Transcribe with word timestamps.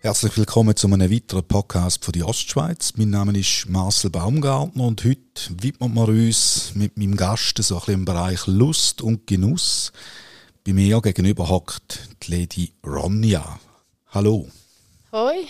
Herzlich 0.00 0.38
willkommen 0.38 0.74
zu 0.74 0.86
einem 0.86 1.10
weiteren 1.10 1.44
Podcast 1.44 2.04
von 2.04 2.12
die 2.12 2.22
Ostschweiz. 2.22 2.94
Mein 2.96 3.10
Name 3.10 3.38
ist 3.38 3.68
Marcel 3.68 4.10
Baumgartner 4.10 4.84
und 4.84 5.04
heute 5.04 5.20
widmen 5.60 5.92
wir 5.94 6.08
uns 6.08 6.72
mit 6.74 6.96
meinem 6.96 7.14
Gast 7.16 7.62
so 7.62 7.74
ein 7.74 7.80
bisschen 7.80 7.94
im 7.94 8.04
Bereich 8.06 8.46
Lust 8.46 9.02
und 9.02 9.26
Genuss. 9.26 9.92
Bei 10.66 10.72
mir 10.72 11.00
gegenüber 11.02 11.48
hockt 11.48 12.08
die 12.22 12.30
Lady 12.30 12.72
Ronja. 12.86 13.60
Hallo. 14.08 14.48
Hoi. 15.12 15.46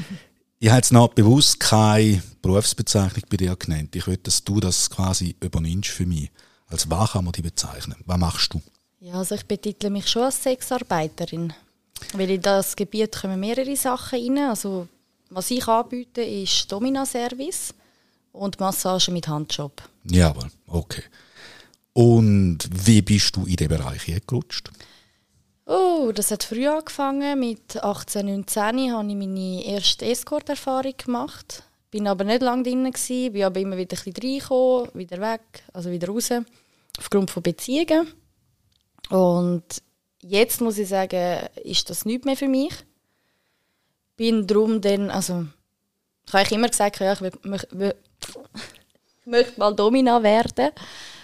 ich 0.58 0.68
habe 0.68 0.78
jetzt 0.78 0.92
noch 0.92 1.08
bewusst 1.08 1.60
keine 1.60 2.22
Berufsbezeichnung 2.40 3.24
bei 3.28 3.36
dir 3.36 3.56
genannt. 3.56 3.94
Ich 3.94 4.06
will, 4.06 4.16
dass 4.16 4.42
du 4.42 4.58
das 4.58 4.88
quasi 4.88 5.36
übernimmst 5.40 5.90
für 5.90 6.06
mich. 6.06 6.30
Als 6.68 6.88
was 6.88 7.12
kann 7.12 7.24
man 7.24 7.32
die 7.32 7.42
bezeichnen? 7.42 7.96
Was 8.06 8.18
machst 8.18 8.54
du? 8.54 8.62
Ja, 9.00 9.14
also 9.14 9.36
ich 9.36 9.46
betitle 9.46 9.90
mich 9.90 10.08
schon 10.08 10.22
als 10.22 10.42
Sexarbeiterin. 10.42 11.52
Weil 12.14 12.30
in 12.30 12.42
das 12.42 12.74
Gebiet 12.74 13.20
kommen 13.20 13.38
mehrere 13.38 13.76
Sachen 13.76 14.18
rein. 14.18 14.50
Also, 14.50 14.88
was 15.30 15.50
ich 15.50 15.66
anbiete, 15.68 16.22
ist 16.22 16.70
Domina-Service 16.70 17.74
und 18.32 18.58
Massage 18.58 19.10
mit 19.10 19.28
Handjob. 19.28 19.82
Ja, 20.04 20.30
aber 20.30 20.48
okay. 20.66 21.02
Und 21.92 22.58
wie 22.72 23.02
bist 23.02 23.36
du 23.36 23.44
in 23.44 23.56
diesen 23.56 23.68
Bereich 23.68 24.06
gerutscht? 24.26 24.70
Oh, 25.66 26.12
das 26.14 26.30
hat 26.30 26.44
früh 26.44 26.66
angefangen. 26.66 27.38
Mit 27.38 27.82
18, 27.82 28.26
19 28.26 28.92
habe 28.92 29.08
ich 29.08 29.14
meine 29.14 29.64
erste 29.64 30.06
Escort-Erfahrung 30.06 30.94
gemacht. 30.96 31.62
Bin 31.90 32.06
aber 32.06 32.24
nicht 32.24 32.42
lange 32.42 32.62
drin, 32.64 32.84
gewesen, 32.84 33.32
bin 33.32 33.44
aber 33.44 33.60
immer 33.60 33.76
wieder 33.76 33.96
ein 33.96 34.04
bisschen 34.04 34.30
reingekommen, 34.30 34.90
wieder 34.94 35.20
weg, 35.20 35.40
also 35.72 35.90
wieder 35.90 36.08
raus, 36.08 36.30
aufgrund 36.98 37.30
von 37.30 37.42
Beziehungen. 37.42 38.08
Und 39.10 39.64
jetzt 40.20 40.60
muss 40.60 40.78
ich 40.78 40.88
sagen, 40.88 41.46
ist 41.64 41.88
das 41.90 42.04
nicht 42.04 42.24
mehr 42.24 42.36
für 42.36 42.48
mich. 42.48 42.72
Bin 44.16 44.46
darum 44.46 44.80
dann, 44.80 45.10
also, 45.10 45.46
ich 46.26 46.32
habe 46.32 46.54
immer 46.54 46.68
gesagt, 46.68 47.00
ja, 47.00 47.12
ich, 47.12 47.20
will, 47.20 47.32
ich, 49.20 49.26
möchte 49.26 49.58
mal 49.58 49.74
Domina 49.74 50.22
werden. 50.22 50.70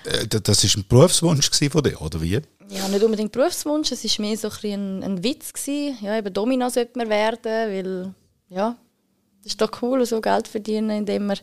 Äh, 0.05 0.27
das 0.27 0.63
war 0.63 0.81
ein 0.81 0.85
Berufswunsch 0.89 1.51
von 1.71 1.83
dir, 1.83 2.01
oder 2.01 2.21
wie? 2.21 2.41
Ja, 2.69 2.89
nicht 2.89 3.03
unbedingt 3.03 3.33
Berufswunsch, 3.33 3.93
es 3.93 4.05
war 4.05 4.27
mehr 4.27 4.37
so 4.37 4.49
ein, 4.63 5.03
ein, 5.03 5.23
Witz. 5.23 5.53
Gewesen. 5.53 5.99
Ja, 6.01 6.17
eben 6.17 6.33
Domina 6.33 6.71
sollte 6.71 6.99
man 6.99 7.09
werden, 7.09 7.41
weil, 7.45 8.15
ja, 8.49 8.77
das 9.43 9.53
ist 9.53 9.61
doch 9.61 9.83
cool, 9.83 10.05
so 10.07 10.21
Geld 10.21 10.49
verdienen, 10.49 10.91
indem 10.91 11.27
man 11.27 11.39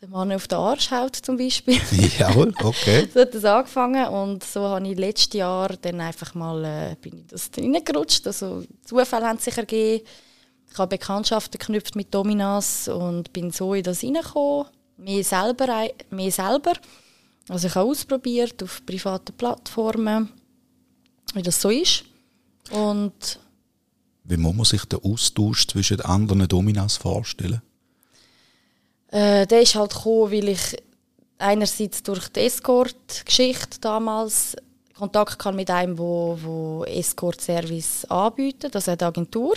den 0.00 0.10
Mann 0.10 0.32
auf 0.32 0.46
den 0.46 0.58
Arsch 0.58 0.90
haut 0.90 1.16
zum 1.16 1.36
Beispiel. 1.36 1.80
Jawohl, 2.18 2.52
okay. 2.62 3.08
so 3.12 3.20
hat 3.20 3.34
das 3.34 3.44
angefangen 3.44 4.06
und 4.08 4.44
so 4.44 4.60
habe 4.62 4.86
ich 4.88 4.98
letztes 4.98 5.38
Jahr 5.38 5.70
dann 5.80 6.00
einfach 6.00 6.34
mal 6.34 6.64
äh, 6.64 6.96
bin 7.00 7.18
ich 7.18 7.26
das 7.28 7.50
reingerutscht. 7.56 8.26
Also 8.26 8.64
Zufälle 8.84 9.26
haben 9.26 9.38
sich 9.38 9.56
ergeben. 9.56 10.04
Ich 10.70 10.78
habe 10.78 10.98
Bekanntschaften 10.98 11.58
geknüpft 11.58 11.96
mit 11.96 12.12
Dominas 12.12 12.88
und 12.88 13.32
bin 13.32 13.50
so 13.50 13.72
in 13.72 13.84
das 13.84 14.02
reingekommen. 14.02 14.66
Mehr 14.98 15.24
selber, 15.24 15.88
mehr 16.10 16.30
selber. 16.30 16.72
Also 17.48 17.68
ich 17.68 17.74
habe 17.74 17.88
ausprobiert 17.88 18.62
auf 18.62 18.84
privaten 18.84 19.34
Plattformen, 19.36 20.28
wie 21.34 21.42
das 21.42 21.60
so 21.60 21.70
ist. 21.70 22.04
Und 22.70 23.38
wie 24.24 24.36
muss 24.36 24.56
man 24.56 24.64
sich 24.64 24.84
den 24.86 25.00
Austausch 25.00 25.68
zwischen 25.68 26.00
anderen 26.00 26.48
Dominas 26.48 26.96
vorstellen? 26.96 27.62
Äh, 29.10 29.46
der 29.46 29.62
ist 29.62 29.74
halt 29.74 29.94
gekommen, 29.94 30.32
weil 30.32 30.48
ich 30.48 30.76
einerseits 31.38 32.02
durch 32.02 32.28
die 32.28 32.40
Escort-Geschichte 32.40 33.80
damals 33.80 34.56
Kontakt 34.96 35.38
kann 35.38 35.56
mit 35.56 35.70
einem, 35.70 35.98
wo, 35.98 36.38
wo 36.40 36.84
Escort-Service 36.84 38.06
anbietet, 38.06 38.74
also 38.74 38.90
eine 38.90 39.02
Agentur. 39.02 39.56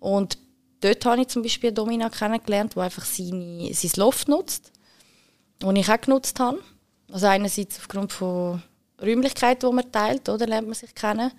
Und 0.00 0.38
dort 0.80 1.04
habe 1.04 1.20
ich 1.20 1.28
zum 1.28 1.42
Beispiel 1.42 1.72
Domina 1.72 2.08
kennengelernt, 2.08 2.74
wo 2.74 2.80
einfach 2.80 3.04
seine, 3.04 3.72
sein 3.74 3.90
Loft 3.96 4.28
nutzt, 4.28 4.72
das 5.58 5.74
ich 5.74 5.90
auch 5.90 6.00
genutzt 6.00 6.40
habe. 6.40 6.60
Also 7.12 7.26
einerseits 7.26 7.78
aufgrund 7.78 8.12
von 8.12 8.62
Räumlichkeiten, 9.00 9.68
die 9.68 9.74
man 9.74 9.92
teilt, 9.92 10.28
oder 10.28 10.46
lernt 10.46 10.68
man 10.68 10.74
sich 10.74 10.94
kennen. 10.94 11.32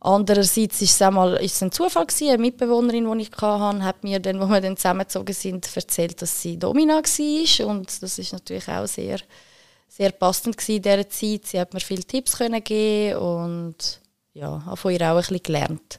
Andererseits 0.00 0.82
ist 0.82 0.92
es, 0.92 1.02
einmal, 1.02 1.34
ist 1.36 1.56
es 1.56 1.62
ein 1.62 1.72
Zufall 1.72 2.06
gewesen. 2.06 2.28
Eine 2.28 2.38
Mitbewohnerin, 2.38 3.10
die 3.18 3.22
ich 3.22 3.32
hatte, 3.32 3.82
hat 3.82 4.04
mir 4.04 4.20
dann, 4.20 4.40
wo 4.40 4.46
wir 4.46 4.60
dann 4.60 4.76
zusammengezogen 4.76 5.34
sind, 5.34 5.68
erzählt, 5.74 6.20
dass 6.20 6.42
sie 6.42 6.58
Domina 6.58 6.96
war. 6.96 7.66
Und 7.66 8.02
das 8.02 8.18
ist 8.18 8.32
natürlich 8.32 8.68
auch 8.68 8.86
sehr, 8.86 9.18
sehr 9.88 10.10
passend 10.12 10.56
in 10.68 10.82
dieser 10.82 11.08
Zeit. 11.08 11.46
Sie 11.46 11.58
hat 11.58 11.72
mir 11.74 11.80
viele 11.80 12.04
Tipps 12.04 12.36
können 12.36 12.62
geben 12.62 13.16
und 13.16 14.00
ja, 14.34 14.62
habe 14.66 14.76
von 14.76 14.92
ihr 14.92 15.00
auch 15.00 15.16
ein 15.16 15.20
bisschen 15.20 15.42
gelernt. 15.42 15.98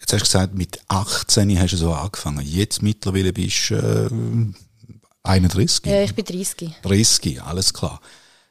Jetzt 0.00 0.12
hast 0.12 0.20
du 0.20 0.26
gesagt, 0.26 0.54
mit 0.54 0.80
18 0.88 1.58
hast 1.58 1.72
du 1.72 1.76
so 1.76 1.92
angefangen. 1.92 2.44
Jetzt 2.44 2.82
mittlerweile 2.82 3.32
bist 3.32 3.70
du 3.70 3.74
äh, 3.74 5.28
31? 5.28 5.86
Ja, 5.86 6.02
ich 6.02 6.14
bin 6.14 6.24
30. 6.24 6.70
30, 6.82 7.42
alles 7.42 7.72
klar. 7.72 8.00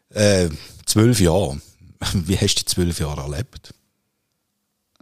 Äh, 0.10 0.50
zwölf 0.86 1.20
Jahre. 1.20 1.60
Wie 2.14 2.38
hast 2.38 2.56
du 2.56 2.60
die 2.60 2.66
zwölf 2.66 3.00
Jahre 3.00 3.22
erlebt? 3.22 3.74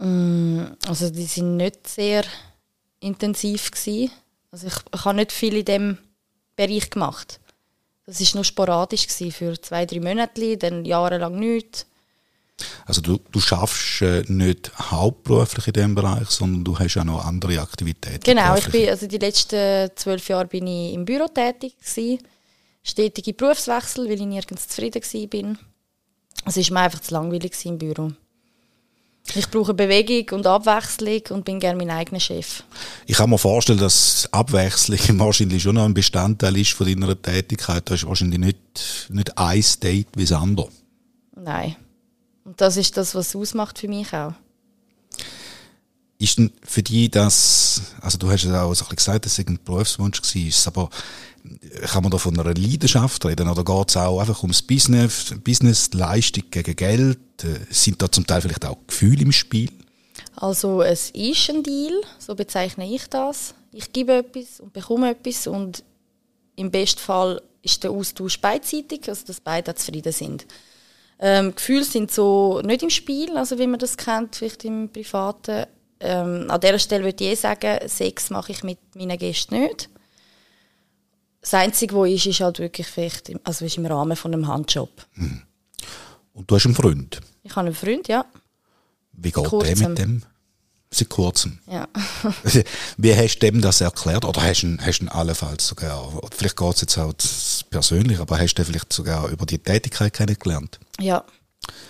Mm, 0.04 0.76
also 0.86 1.10
die 1.10 1.24
sind 1.24 1.56
nicht 1.56 1.88
sehr 1.88 2.24
intensiv 3.00 3.70
gewesen. 3.70 4.10
Also 4.50 4.68
ich, 4.68 4.74
ich 4.94 5.04
habe 5.04 5.16
nicht 5.16 5.32
viel 5.32 5.56
in 5.56 5.64
dem 5.64 5.98
Bereich 6.56 6.90
gemacht. 6.90 7.40
Das 8.06 8.20
ist 8.20 8.34
nur 8.34 8.44
sporadisch 8.44 9.06
gewesen, 9.06 9.32
für 9.32 9.60
zwei, 9.60 9.86
drei 9.86 10.00
Monate, 10.00 10.58
dann 10.58 10.84
jahrelang 10.84 11.38
nichts. 11.38 11.86
Also 12.86 13.00
du, 13.00 13.18
du 13.32 13.40
schaffst 13.40 14.02
äh, 14.02 14.22
nicht 14.28 14.70
hauptberuflich 14.78 15.68
in 15.68 15.72
diesem 15.72 15.94
Bereich, 15.94 16.28
sondern 16.28 16.64
du 16.64 16.78
hast 16.78 16.96
auch 16.96 17.04
noch 17.04 17.24
andere 17.24 17.60
Aktivitäten. 17.60 18.22
Genau, 18.22 18.56
ich 18.56 18.68
bin, 18.68 18.88
also 18.88 19.06
die 19.06 19.18
letzten 19.18 19.90
zwölf 19.96 20.28
Jahre 20.28 20.46
bin 20.46 20.66
ich 20.66 20.92
im 20.92 21.04
Büro 21.04 21.26
tätig 21.26 21.76
gewesen. 21.78 22.18
Stetige 22.82 23.32
Berufswechsel, 23.32 24.04
weil 24.04 24.20
ich 24.20 24.26
nirgends 24.26 24.68
zufrieden 24.68 25.02
war. 25.02 25.56
Also 26.44 26.60
es 26.60 26.70
war 26.70 26.80
mir 26.80 26.84
einfach 26.84 27.00
zu 27.00 27.14
langweilig 27.14 27.52
im 27.64 27.78
Büro. 27.78 28.12
Ich 29.32 29.48
brauche 29.48 29.74
Bewegung 29.74 30.38
und 30.38 30.46
Abwechslung 30.46 31.22
und 31.30 31.44
bin 31.44 31.58
gerne 31.58 31.78
mein 31.78 31.90
eigener 31.90 32.20
Chef. 32.20 32.62
Ich 33.06 33.16
kann 33.16 33.30
mir 33.30 33.38
vorstellen, 33.38 33.78
dass 33.78 34.28
Abwechslung 34.30 34.98
wahrscheinlich 35.18 35.62
schon 35.62 35.76
noch 35.76 35.84
ein 35.84 35.94
Bestandteil 35.94 36.56
ist 36.56 36.72
von 36.72 36.86
deiner 36.86 37.20
Tätigkeit. 37.20 37.88
Du 37.88 37.94
hast 37.94 38.06
wahrscheinlich 38.06 38.38
nicht, 38.38 39.08
nicht 39.08 39.36
ein 39.36 39.64
Date 39.82 40.08
wie 40.14 40.24
das 40.24 40.32
andere. 40.32 40.68
Nein. 41.34 41.76
Und 42.44 42.60
das 42.60 42.76
ist 42.76 42.96
das, 42.96 43.14
was 43.14 43.28
es 43.28 43.36
ausmacht 43.36 43.78
für 43.78 43.88
mich 43.88 44.12
auch. 44.12 44.34
Ist 46.18 46.38
denn 46.38 46.52
für 46.62 46.82
dich 46.82 47.10
das, 47.10 47.82
also 48.00 48.18
du 48.18 48.30
hast 48.30 48.44
ja 48.44 48.62
auch 48.62 48.74
so 48.74 48.84
ein 48.84 48.88
bisschen 48.90 48.96
gesagt, 48.96 49.24
dass 49.24 49.38
es 49.38 49.46
ein 49.46 49.58
Berufswunsch 49.64 50.20
war, 50.20 50.72
aber 50.72 50.90
kann 51.86 52.02
man 52.02 52.10
da 52.10 52.18
von 52.18 52.38
einer 52.38 52.54
Leidenschaft 52.54 53.24
reden 53.26 53.48
oder 53.48 53.64
geht 53.64 53.90
es 53.90 53.96
auch 53.96 54.18
einfach 54.18 54.42
ums 54.42 54.62
Business, 54.62 55.34
Business, 55.44 55.92
Leistung 55.92 56.44
gegen 56.50 56.74
Geld? 56.74 57.18
Äh, 57.42 57.60
sind 57.70 58.00
da 58.00 58.10
zum 58.10 58.26
Teil 58.26 58.40
vielleicht 58.40 58.64
auch 58.64 58.78
Gefühle 58.86 59.22
im 59.22 59.32
Spiel? 59.32 59.70
Also 60.36 60.82
es 60.82 61.10
ist 61.10 61.50
ein 61.50 61.62
Deal, 61.62 62.00
so 62.18 62.34
bezeichne 62.34 62.92
ich 62.92 63.08
das. 63.08 63.54
Ich 63.72 63.92
gebe 63.92 64.14
etwas 64.14 64.60
und 64.60 64.72
bekomme 64.72 65.10
etwas 65.10 65.46
und 65.46 65.84
im 66.56 66.70
besten 66.70 67.00
Fall 67.00 67.42
ist 67.62 67.82
der 67.82 67.90
Austausch 67.90 68.40
beidseitig, 68.40 69.08
also 69.08 69.26
dass 69.26 69.40
beide 69.40 69.74
zufrieden 69.74 70.12
sind. 70.12 70.46
Ähm, 71.18 71.54
Gefühle 71.54 71.84
sind 71.84 72.10
so 72.10 72.60
nicht 72.64 72.82
im 72.82 72.90
Spiel, 72.90 73.36
also 73.36 73.58
wie 73.58 73.66
man 73.66 73.78
das 73.78 73.96
kennt, 73.96 74.36
vielleicht 74.36 74.64
im 74.64 74.88
Privaten. 74.90 75.66
Ähm, 76.00 76.50
an 76.50 76.60
dieser 76.60 76.78
Stelle 76.78 77.04
würde 77.04 77.24
ich 77.24 77.30
eh 77.30 77.34
sagen, 77.34 77.88
Sex 77.88 78.30
mache 78.30 78.52
ich 78.52 78.62
mit 78.62 78.78
meinen 78.94 79.18
Gästen 79.18 79.60
nicht. 79.60 79.88
Das 81.44 81.52
Einzige, 81.52 81.94
was 81.94 82.08
ist, 82.08 82.24
ist 82.24 82.40
halt 82.40 82.58
wirklich 82.58 82.86
vielleicht 82.86 83.30
also 83.44 83.66
ist 83.66 83.76
im 83.76 83.84
Rahmen 83.84 84.16
von 84.16 84.32
einem 84.32 84.48
Handjob. 84.48 84.90
Hm. 85.12 85.42
Und 86.32 86.50
du 86.50 86.54
hast 86.54 86.64
einen 86.64 86.74
Freund? 86.74 87.20
Ich 87.42 87.54
habe 87.54 87.66
einen 87.66 87.74
Freund, 87.74 88.08
ja. 88.08 88.24
Wie 89.12 89.30
geht 89.30 89.52
der 89.52 89.88
mit 89.88 89.98
dem? 89.98 90.22
Seit 90.90 91.10
kurzem? 91.10 91.58
Ja. 91.70 91.86
Wie 92.96 93.14
hast 93.14 93.36
du 93.36 93.40
dem 93.40 93.60
das 93.60 93.82
erklärt? 93.82 94.24
Oder 94.24 94.42
hast 94.42 94.62
du 94.62 94.68
ihn, 94.68 94.80
hast 94.80 95.02
ihn 95.02 95.10
allenfalls 95.10 95.66
sogar, 95.66 96.18
vielleicht 96.34 96.56
geht 96.56 96.74
es 96.76 96.80
jetzt 96.80 96.96
auch 96.96 97.12
persönlich, 97.68 98.20
aber 98.20 98.38
hast 98.38 98.54
du 98.54 98.64
vielleicht 98.64 98.90
sogar 98.90 99.28
über 99.28 99.44
die 99.44 99.58
Tätigkeit 99.58 100.14
kennengelernt? 100.14 100.80
Ja. 100.98 101.24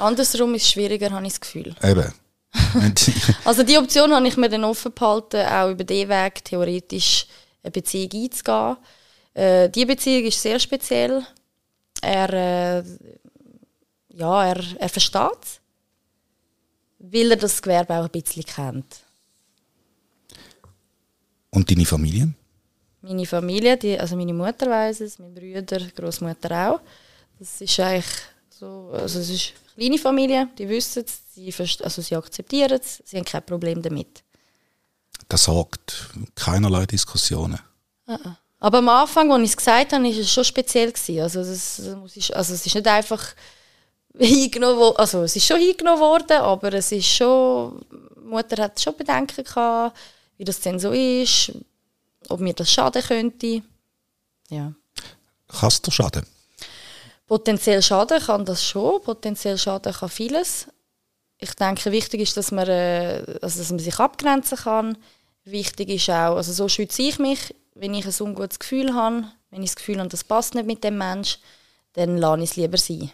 Andersrum 0.00 0.54
ist 0.54 0.62
es 0.62 0.70
schwieriger, 0.72 1.12
habe 1.12 1.26
ich 1.26 1.34
das 1.34 1.40
Gefühl. 1.40 1.76
Eben. 1.80 2.12
also 3.44 3.62
die 3.62 3.78
Option 3.78 4.12
habe 4.12 4.26
ich 4.26 4.36
mir 4.36 4.48
dann 4.48 4.64
offen 4.64 4.92
behalten, 4.92 5.46
auch 5.46 5.70
über 5.70 5.84
den 5.84 6.08
Weg 6.08 6.44
theoretisch 6.44 7.26
eine 7.62 7.70
Beziehung 7.70 8.10
einzugehen. 8.12 8.76
Äh, 9.34 9.68
die 9.68 9.84
Beziehung 9.84 10.24
ist 10.26 10.40
sehr 10.40 10.58
speziell. 10.58 11.26
Er, 12.00 12.32
äh, 12.32 12.84
ja, 14.08 14.46
er, 14.46 14.62
er 14.78 14.88
versteht 14.88 15.42
es, 15.42 15.60
weil 16.98 17.30
er 17.30 17.36
das 17.36 17.60
Gewerbe 17.60 17.94
auch 17.94 18.04
ein 18.04 18.10
bisschen 18.10 18.44
kennt. 18.44 18.96
Und 21.50 21.70
deine 21.70 21.84
Familie? 21.84 22.32
Meine 23.02 23.26
Familie, 23.26 23.76
die, 23.76 23.98
also 23.98 24.16
meine 24.16 24.32
Mutter 24.32 24.70
weiß 24.70 25.00
es, 25.00 25.18
meine 25.18 25.34
Brüder, 25.34 25.78
Großmutter 25.94 26.70
auch. 26.70 26.80
Das 27.38 27.60
ist 27.60 27.78
eigentlich 27.80 28.06
So, 28.48 28.90
also 28.92 29.18
es 29.18 29.30
ist 29.30 29.52
eine 29.76 29.88
kleine 29.88 29.98
Familie, 29.98 30.48
die 30.56 30.68
wissen 30.68 31.04
es, 31.04 31.34
sie, 31.34 31.52
also 31.82 32.02
sie 32.02 32.16
akzeptieren 32.16 32.78
es, 32.80 33.02
sie 33.04 33.16
haben 33.16 33.24
kein 33.24 33.44
Problem 33.44 33.82
damit. 33.82 34.22
Das 35.28 35.44
sorgt 35.44 36.10
keinerlei 36.34 36.86
Diskussionen. 36.86 37.58
Uh 38.06 38.12
-uh. 38.12 38.36
Aber 38.64 38.78
am 38.78 38.88
Anfang, 38.88 39.30
als 39.30 39.42
ich 39.42 39.50
es 39.50 39.56
gesagt 39.58 39.92
habe, 39.92 40.04
war 40.04 40.10
es 40.10 40.32
schon 40.32 40.42
speziell. 40.42 40.90
Gewesen. 40.90 41.20
Also, 41.20 41.44
das, 41.44 41.82
also 42.32 42.54
es 42.54 42.64
ist 42.64 42.74
nicht 42.74 42.86
einfach 42.86 43.34
hingenommen 44.16 44.78
worden, 44.78 44.96
also 44.96 45.22
es 45.24 45.36
ist 45.36 45.44
schon 45.44 45.60
hingenommen 45.60 46.00
worden, 46.00 46.38
aber 46.38 46.72
es 46.72 46.90
ist 46.90 47.08
schon, 47.08 47.84
die 47.90 48.26
Mutter 48.26 48.62
hat 48.62 48.80
schon 48.80 48.96
Bedenken 48.96 49.44
gehabt, 49.44 49.98
wie 50.38 50.44
das 50.44 50.60
denn 50.60 50.78
so 50.78 50.92
ist, 50.92 51.52
ob 52.30 52.40
mir 52.40 52.54
das 52.54 52.72
schaden 52.72 53.02
könnte. 53.02 53.60
Ja. 54.48 54.72
Kann 55.48 55.68
es 55.68 55.82
dir 55.82 55.92
schaden? 55.92 56.24
Potenziell 57.26 57.82
schaden 57.82 58.18
kann 58.18 58.46
das 58.46 58.64
schon, 58.64 59.02
potenziell 59.02 59.58
schaden 59.58 59.92
kann 59.92 60.08
vieles. 60.08 60.68
Ich 61.36 61.52
denke, 61.52 61.92
wichtig 61.92 62.22
ist, 62.22 62.38
dass 62.38 62.50
man, 62.50 62.66
äh, 62.66 63.24
also 63.42 63.58
dass 63.58 63.68
man 63.68 63.78
sich 63.78 63.98
abgrenzen 63.98 64.56
kann. 64.56 64.96
Wichtig 65.44 65.90
ist 65.90 66.08
auch, 66.08 66.36
also 66.36 66.50
so 66.54 66.66
schütze 66.66 67.02
ich 67.02 67.18
mich, 67.18 67.54
wenn 67.74 67.94
ich 67.94 68.06
ein 68.06 68.26
ungutes 68.26 68.58
Gefühl 68.58 68.94
habe, 68.94 69.24
wenn 69.50 69.62
ich 69.62 69.70
das 69.70 69.76
Gefühl 69.76 69.98
habe, 69.98 70.08
das 70.08 70.24
passt 70.24 70.54
nicht 70.54 70.66
mit 70.66 70.84
dem 70.84 70.98
Mensch, 70.98 71.38
dann 71.94 72.16
lasse 72.16 72.42
ich 72.42 72.50
es 72.50 72.56
lieber 72.56 72.78
sein. 72.78 73.10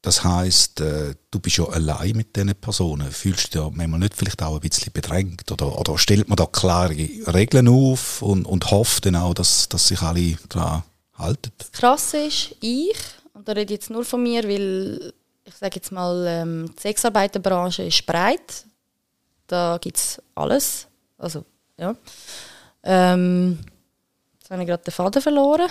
Das 0.00 0.22
heißt, 0.22 0.80
äh, 0.80 1.14
du 1.30 1.40
bist 1.40 1.56
ja 1.58 1.64
allein 1.64 2.16
mit 2.16 2.36
diesen 2.36 2.54
Personen. 2.54 3.10
Fühlst 3.10 3.54
du 3.54 3.64
dich 3.64 3.76
manchmal 3.76 3.98
nicht 3.98 4.14
vielleicht 4.14 4.42
auch 4.42 4.54
ein 4.54 4.60
bisschen 4.60 4.92
bedrängt? 4.92 5.50
Oder, 5.50 5.78
oder 5.78 5.98
stellt 5.98 6.28
man 6.28 6.36
da 6.36 6.46
klare 6.46 6.94
Regeln 6.94 7.68
auf 7.68 8.22
und, 8.22 8.46
und 8.46 8.70
hofft 8.70 9.06
dann 9.06 9.16
auch, 9.16 9.34
dass, 9.34 9.68
dass 9.68 9.88
sich 9.88 10.00
alle 10.00 10.38
daran 10.48 10.84
halten? 11.14 11.50
Das 11.58 11.72
Krasse 11.72 12.18
ist, 12.18 12.54
ich, 12.60 12.96
und 13.34 13.48
da 13.48 13.52
rede 13.52 13.74
ich 13.74 13.80
jetzt 13.80 13.90
nur 13.90 14.04
von 14.04 14.22
mir, 14.22 14.44
weil 14.44 15.12
ich 15.44 15.54
sage 15.54 15.76
jetzt 15.76 15.90
mal, 15.90 16.24
ähm, 16.26 16.72
die 16.76 16.80
Sexarbeiterbranche 16.80 17.82
ist 17.82 18.06
breit. 18.06 18.64
Da 19.48 19.78
gibt 19.80 19.96
es 19.96 20.22
alles. 20.34 20.86
Also 21.16 21.44
ja. 21.78 21.94
Ähm, 22.82 23.58
jetzt 24.38 24.50
habe 24.50 24.62
ich 24.62 24.68
gerade 24.68 24.82
den 24.84 24.92
Faden 24.92 25.22
verloren. 25.22 25.68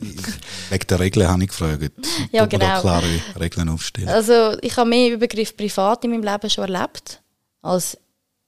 Wegen 0.70 0.86
der 0.86 1.00
Regeln 1.00 1.28
habe 1.28 1.42
ich 1.42 1.48
gefragt. 1.48 1.92
Ja, 2.32 2.46
genau. 2.46 2.66
Da 2.66 2.80
klare 2.80 3.20
Regeln 3.38 3.68
aufstellen. 3.68 4.08
Also 4.08 4.56
ich 4.60 4.76
habe 4.76 4.88
mehr 4.88 5.08
über 5.08 5.26
Begriff 5.26 5.56
privat 5.56 6.04
in 6.04 6.10
meinem 6.10 6.22
Leben 6.22 6.50
schon 6.50 6.72
erlebt, 6.72 7.20
als 7.62 7.98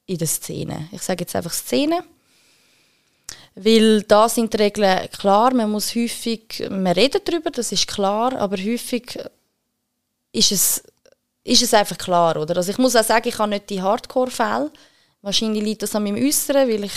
in 0.07 0.19
der 0.19 0.29
Szene. 0.29 0.89
Ich 0.93 1.03
sage 1.03 1.23
jetzt 1.23 1.35
einfach 1.35 1.53
Szene. 1.53 2.05
Weil 3.55 4.03
da 4.03 4.29
sind 4.29 4.53
die 4.53 4.57
Regeln 4.57 5.09
klar, 5.11 5.53
man 5.53 5.71
muss 5.71 5.95
häufig, 5.95 6.67
man 6.71 6.87
redet 6.87 7.29
darüber, 7.29 7.51
das 7.51 7.71
ist 7.71 7.87
klar, 7.87 8.35
aber 8.35 8.57
häufig 8.57 9.19
ist 10.33 10.53
es, 10.53 10.83
ist 11.45 11.63
es 11.63 11.75
einfach 11.75 11.99
klar, 11.99 12.37
oder? 12.39 12.57
Also 12.57 12.71
ich 12.71 12.79
muss 12.79 12.97
auch 12.97 13.05
sagen, 13.05 13.29
ich 13.29 13.39
habe 13.39 13.51
nicht 13.51 13.69
die 13.69 13.83
Hardcore-Fälle, 13.83 14.71
Wahrscheinlich 15.23 15.63
liegt 15.63 15.83
das 15.83 15.95
an 15.95 16.03
meinem 16.03 16.23
Äußeren, 16.23 16.69
weil 16.69 16.85
ich 16.85 16.93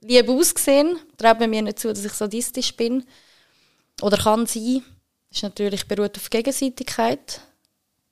liebe 0.00 0.32
aussehen. 0.32 0.98
Traut 1.16 1.40
mir 1.40 1.62
nicht 1.62 1.78
zu, 1.78 1.88
dass 1.88 2.04
ich 2.04 2.12
sadistisch 2.12 2.74
bin. 2.76 3.04
Oder 4.00 4.16
kann 4.16 4.46
sein. 4.46 4.82
Das 5.28 5.38
ist 5.38 5.42
natürlich 5.42 5.86
beruht 5.86 6.16
auf 6.16 6.30
Gegenseitigkeit. 6.30 7.40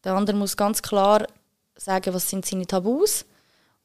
Der 0.05 0.15
andere 0.15 0.37
muss 0.37 0.57
ganz 0.57 0.83
klar 0.83 1.27
sagen, 1.77 2.15
was 2.15 2.29
sind 2.29 2.45
seine 2.47 2.67
Tabus 2.67 3.25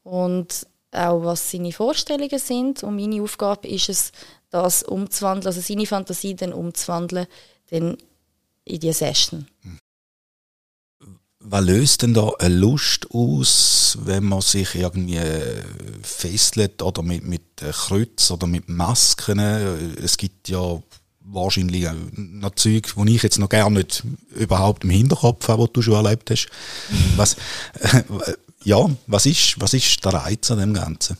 und 0.02 0.66
auch 0.92 1.24
was 1.24 1.50
seine 1.50 1.72
Vorstellungen 1.72 2.38
sind. 2.38 2.82
Und 2.82 2.96
meine 2.96 3.22
Aufgabe 3.22 3.68
ist 3.68 3.88
es, 3.88 4.12
das 4.50 4.84
umzuwandeln, 4.84 5.48
also 5.48 5.60
seine 5.60 5.84
Fantasie 5.84 6.36
dann 6.36 6.52
umzuwandeln, 6.52 7.26
dann 7.70 7.96
in 8.64 8.78
die 8.78 8.92
Session. 8.92 9.48
Mhm. 9.62 9.78
Was 11.46 11.64
löst 11.64 12.02
denn 12.02 12.14
da 12.14 12.30
eine 12.38 12.54
Lust 12.54 13.06
aus, 13.10 13.98
wenn 14.02 14.24
man 14.24 14.40
sich 14.40 14.74
irgendwie 14.74 15.20
fesselt 16.02 16.80
oder 16.80 17.02
mit, 17.02 17.24
mit 17.24 17.42
Kreuz 17.56 18.30
oder 18.30 18.46
mit 18.46 18.68
Masken? 18.70 19.38
Es 19.38 20.16
gibt 20.16 20.48
ja 20.48 20.80
wahrscheinlich 21.20 21.86
noch 22.12 22.54
Zeug, 22.54 22.94
die 22.96 23.14
ich 23.14 23.22
jetzt 23.22 23.38
noch 23.38 23.50
gar 23.50 23.68
nicht 23.68 24.04
überhaupt 24.30 24.84
im 24.84 24.90
Hinterkopf 24.90 25.46
habe, 25.48 25.64
was 25.64 25.72
du 25.72 25.82
schon 25.82 26.02
erlebt 26.02 26.30
hast. 26.30 26.48
Was, 27.16 27.34
äh, 27.80 28.02
ja, 28.64 28.88
was 29.06 29.26
ist, 29.26 29.60
was 29.60 29.74
ist 29.74 30.04
der 30.04 30.14
Reiz 30.14 30.50
an 30.50 30.58
dem 30.58 30.72
Ganzen? 30.72 31.18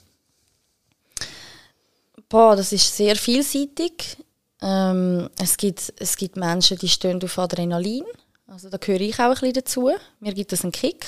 Boah, 2.30 2.56
das 2.56 2.72
ist 2.72 2.96
sehr 2.96 3.16
vielseitig. 3.16 4.16
Ähm, 4.62 5.28
es, 5.38 5.56
gibt, 5.58 5.92
es 5.98 6.16
gibt 6.16 6.36
Menschen, 6.36 6.78
die 6.78 6.88
stehen 6.88 7.22
auf 7.22 7.38
Adrenalin 7.38 8.04
also 8.46 8.68
da 8.68 8.76
gehöre 8.76 9.00
ich 9.00 9.18
auch 9.18 9.22
ein 9.22 9.34
bisschen 9.34 9.52
dazu. 9.54 9.90
Mir 10.20 10.34
gibt 10.34 10.52
es 10.52 10.62
einen 10.62 10.72
Kick. 10.72 11.06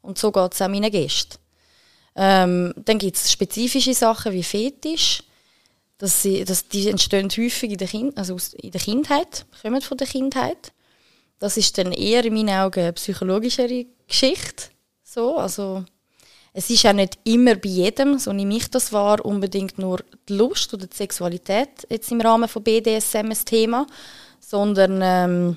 Und 0.00 0.18
so 0.18 0.32
geht 0.32 0.54
es 0.54 0.62
auch 0.62 0.68
meinen 0.68 0.90
Gästen. 0.90 1.38
Ähm, 2.14 2.72
dann 2.76 2.98
gibt 2.98 3.16
es 3.16 3.30
spezifische 3.30 3.94
Sachen 3.94 4.32
wie 4.32 4.42
Fetisch. 4.42 5.22
Das, 5.98 6.26
das, 6.44 6.68
die 6.68 6.88
entstehen 6.88 7.28
häufig 7.28 7.72
in 7.72 7.78
der, 7.78 7.88
kind, 7.88 8.16
also 8.16 8.36
in 8.54 8.70
der 8.70 8.80
Kindheit, 8.80 9.46
kommen 9.62 9.82
von 9.82 9.98
der 9.98 10.06
Kindheit. 10.06 10.72
Das 11.40 11.56
ist 11.56 11.76
dann 11.76 11.92
eher 11.92 12.24
in 12.24 12.34
meinen 12.34 12.50
Augen 12.50 12.80
eine 12.80 12.92
psychologischere 12.92 13.86
Geschichte. 14.06 14.70
So, 15.02 15.36
also, 15.36 15.84
es 16.52 16.70
ist 16.70 16.86
auch 16.86 16.92
nicht 16.92 17.18
immer 17.24 17.54
bei 17.56 17.68
jedem, 17.68 18.18
so 18.18 18.32
nehme 18.32 18.56
ich 18.56 18.70
das 18.70 18.92
wahr, 18.92 19.24
unbedingt 19.24 19.78
nur 19.78 20.00
die 20.28 20.34
Lust 20.34 20.72
oder 20.74 20.86
die 20.86 20.96
Sexualität 20.96 21.86
jetzt 21.88 22.10
im 22.10 22.20
Rahmen 22.20 22.48
von 22.48 22.62
BDSM 22.62 23.30
ein 23.30 23.44
Thema, 23.44 23.86
sondern 24.40 25.00
ähm, 25.02 25.56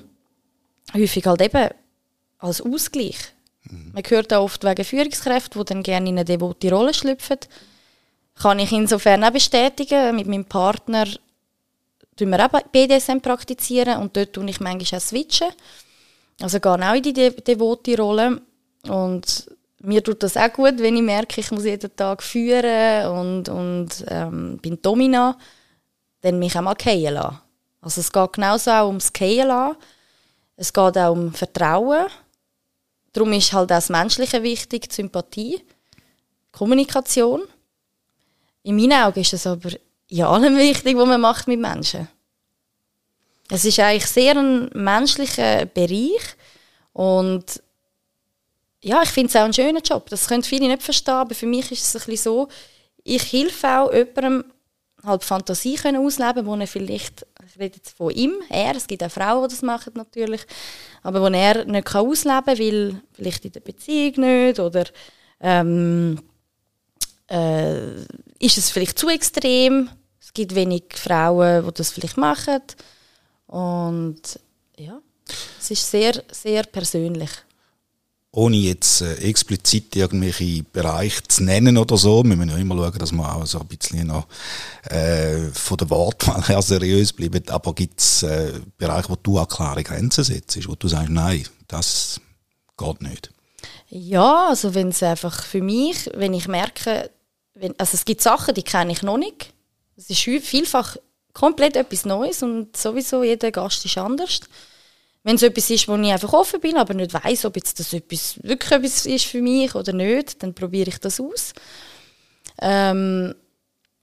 häufig 0.94 1.26
halt 1.26 1.42
eben 1.42 1.70
als 2.38 2.60
Ausgleich. 2.60 3.16
Mhm. 3.64 3.92
Man 3.94 4.02
hört 4.06 4.32
auch 4.32 4.44
oft 4.44 4.64
wegen 4.64 4.84
Führungskräften, 4.84 5.60
die 5.60 5.64
dann 5.66 5.82
gerne 5.82 6.08
in 6.08 6.16
eine 6.16 6.24
devote 6.24 6.70
Rolle 6.70 6.94
schlüpfen. 6.94 7.38
Kann 8.34 8.58
ich 8.58 8.72
insofern 8.72 9.24
auch 9.24 9.30
bestätigen, 9.30 10.16
mit 10.16 10.26
meinem 10.26 10.44
Partner 10.44 11.06
tun 12.16 12.30
wir 12.30 12.44
auch 12.44 12.62
BDSM 12.72 13.18
praktizieren 13.18 13.98
und 14.00 14.16
dort 14.16 14.32
tue 14.32 14.48
ich 14.48 14.60
manchmal 14.60 15.00
auch 15.00 15.04
switchen. 15.04 15.48
Also 16.40 16.60
gehe 16.60 16.72
auch 16.72 16.94
in 16.94 17.02
die 17.02 17.12
de 17.12 17.40
devote 17.40 17.96
Rolle 17.96 18.40
und 18.88 19.46
mir 19.80 20.02
tut 20.02 20.22
das 20.22 20.36
auch 20.36 20.52
gut, 20.52 20.78
wenn 20.78 20.96
ich 20.96 21.02
merke, 21.02 21.40
ich 21.40 21.50
muss 21.50 21.64
jeden 21.64 21.94
Tag 21.96 22.22
führen 22.22 23.06
und, 23.06 23.48
und 23.48 24.04
ähm, 24.08 24.58
bin 24.58 24.80
Domina, 24.80 25.36
dann 26.20 26.38
mich 26.38 26.56
auch 26.56 26.62
mal 26.62 26.76
fallen 26.80 27.14
lassen. 27.14 27.40
Also 27.80 28.00
es 28.00 28.12
geht 28.12 28.32
genauso 28.32 28.70
auch 28.70 28.86
ums 28.86 29.12
Fallen 29.16 29.48
lassen 29.48 29.76
es 30.56 30.72
geht 30.72 30.98
auch 30.98 31.12
um 31.12 31.32
Vertrauen. 31.32 32.06
Darum 33.12 33.32
ist 33.32 33.52
halt 33.52 33.64
auch 33.64 33.76
das 33.76 33.88
Menschliche 33.88 34.42
wichtig, 34.42 34.88
die 34.88 34.94
Sympathie, 34.94 35.60
Kommunikation. 36.50 37.42
In 38.62 38.76
meinen 38.76 38.92
Augen 38.92 39.20
ist 39.20 39.32
es 39.32 39.46
aber 39.46 39.70
in 40.08 40.22
allem 40.22 40.56
wichtig, 40.56 40.96
was 40.96 41.08
man 41.08 41.20
macht 41.20 41.48
mit 41.48 41.60
Menschen. 41.60 42.08
Es 43.50 43.64
ist 43.64 43.80
eigentlich 43.80 44.06
sehr 44.06 44.36
ein 44.36 44.70
menschlicher 44.72 45.66
Bereich 45.66 46.36
und 46.92 47.62
ja, 48.82 49.02
ich 49.02 49.10
finde 49.10 49.28
es 49.28 49.36
auch 49.36 49.44
ein 49.44 49.52
schöner 49.52 49.80
Job. 49.80 50.08
Das 50.10 50.26
können 50.26 50.42
viele 50.42 50.68
nicht 50.68 50.82
verstehen, 50.82 51.14
aber 51.14 51.34
für 51.34 51.46
mich 51.46 51.70
ist 51.70 51.82
es 51.82 51.94
ein 51.94 52.10
bisschen 52.10 52.24
so, 52.24 52.48
ich 53.04 53.32
helfe 53.32 53.68
auch 53.68 53.92
jemandem, 53.92 54.44
halt 55.04 55.24
Fantasie 55.24 55.74
können 55.74 56.04
ausleben 56.04 56.46
wo 56.46 56.54
er 56.54 56.66
vielleicht, 56.66 57.26
ich 57.46 57.58
rede 57.58 57.76
jetzt 57.76 57.96
von 57.96 58.10
ihm, 58.10 58.34
er, 58.48 58.76
es 58.76 58.86
gibt 58.86 59.02
auch 59.02 59.10
Frauen, 59.10 59.48
die 59.48 59.54
das 59.54 59.62
machen 59.62 59.92
natürlich, 59.96 60.42
aber 61.02 61.20
wo 61.20 61.26
er 61.26 61.64
nicht 61.64 61.94
ausleben 61.94 62.44
kann, 62.44 62.58
weil 62.58 63.02
vielleicht 63.12 63.44
in 63.44 63.52
der 63.52 63.60
Beziehung 63.60 64.20
nicht 64.20 64.60
oder 64.60 64.84
ähm, 65.40 66.18
äh, 67.30 68.02
ist 68.38 68.58
es 68.58 68.70
vielleicht 68.70 68.98
zu 68.98 69.08
extrem. 69.08 69.88
Es 70.20 70.32
gibt 70.32 70.54
wenig 70.54 70.84
Frauen, 70.94 71.64
die 71.64 71.74
das 71.74 71.90
vielleicht 71.90 72.16
machen. 72.16 72.62
Und 73.46 74.38
ja, 74.78 75.00
es 75.58 75.70
ist 75.70 75.90
sehr, 75.90 76.22
sehr 76.30 76.64
persönlich 76.64 77.30
ohne 78.34 78.56
jetzt 78.56 79.02
äh, 79.02 79.14
explizit 79.16 79.94
irgendwelche 79.94 80.62
Bereiche 80.62 81.22
zu 81.28 81.44
nennen 81.44 81.76
oder 81.76 81.98
so, 81.98 82.24
wir 82.24 82.34
müssen 82.34 82.50
ja 82.50 82.56
immer 82.56 82.76
schauen, 82.76 82.98
dass 82.98 83.12
wir 83.12 83.36
auch 83.36 83.46
so 83.46 83.60
ein 83.60 83.66
bisschen 83.66 84.06
noch 84.06 84.26
äh, 84.88 85.48
von 85.52 85.76
der 85.76 85.90
Wortwahl 85.90 86.42
her 86.48 86.62
seriös 86.62 87.12
bleiben, 87.12 87.42
aber 87.48 87.74
gibt 87.74 88.00
es 88.00 88.22
äh, 88.22 88.52
Bereiche, 88.78 89.10
wo 89.10 89.16
du 89.16 89.38
auch 89.38 89.48
klare 89.48 89.84
Grenzen 89.84 90.24
setzt, 90.24 90.66
wo 90.66 90.74
du 90.74 90.88
sagst, 90.88 91.10
nein, 91.10 91.46
das 91.68 92.20
geht 92.78 93.02
nicht? 93.02 93.30
Ja, 93.88 94.48
also 94.48 94.74
wenn 94.74 94.88
es 94.88 95.02
einfach 95.02 95.44
für 95.44 95.60
mich, 95.60 96.08
wenn 96.14 96.32
ich 96.32 96.48
merke, 96.48 97.10
wenn, 97.52 97.78
also 97.78 97.94
es 97.94 98.06
gibt 98.06 98.22
Sachen, 98.22 98.54
die 98.54 98.62
kenne 98.62 98.92
ich 98.92 99.02
noch 99.02 99.18
nicht, 99.18 99.52
es 99.96 100.08
ist 100.08 100.20
vielfach 100.20 100.96
komplett 101.34 101.76
etwas 101.76 102.06
Neues 102.06 102.42
und 102.42 102.74
sowieso 102.76 103.22
jeder 103.22 103.50
Gast 103.50 103.84
ist 103.84 103.98
anders. 103.98 104.40
Wenn 105.24 105.36
es 105.36 105.42
etwas 105.42 105.70
ist, 105.70 105.86
wo 105.86 105.96
ich 105.96 106.12
einfach 106.12 106.32
offen 106.32 106.60
bin, 106.60 106.76
aber 106.76 106.94
nicht 106.94 107.14
weiß, 107.14 107.44
ob 107.44 107.56
jetzt 107.56 107.78
das 107.78 107.92
etwas, 107.92 108.42
wirklich 108.42 108.72
etwas 108.72 109.06
ist 109.06 109.26
für 109.26 109.40
mich 109.40 109.74
oder 109.74 109.92
nicht, 109.92 110.42
dann 110.42 110.54
probiere 110.54 110.88
ich 110.88 110.98
das 110.98 111.20
aus. 111.20 111.52
Ähm, 112.60 113.34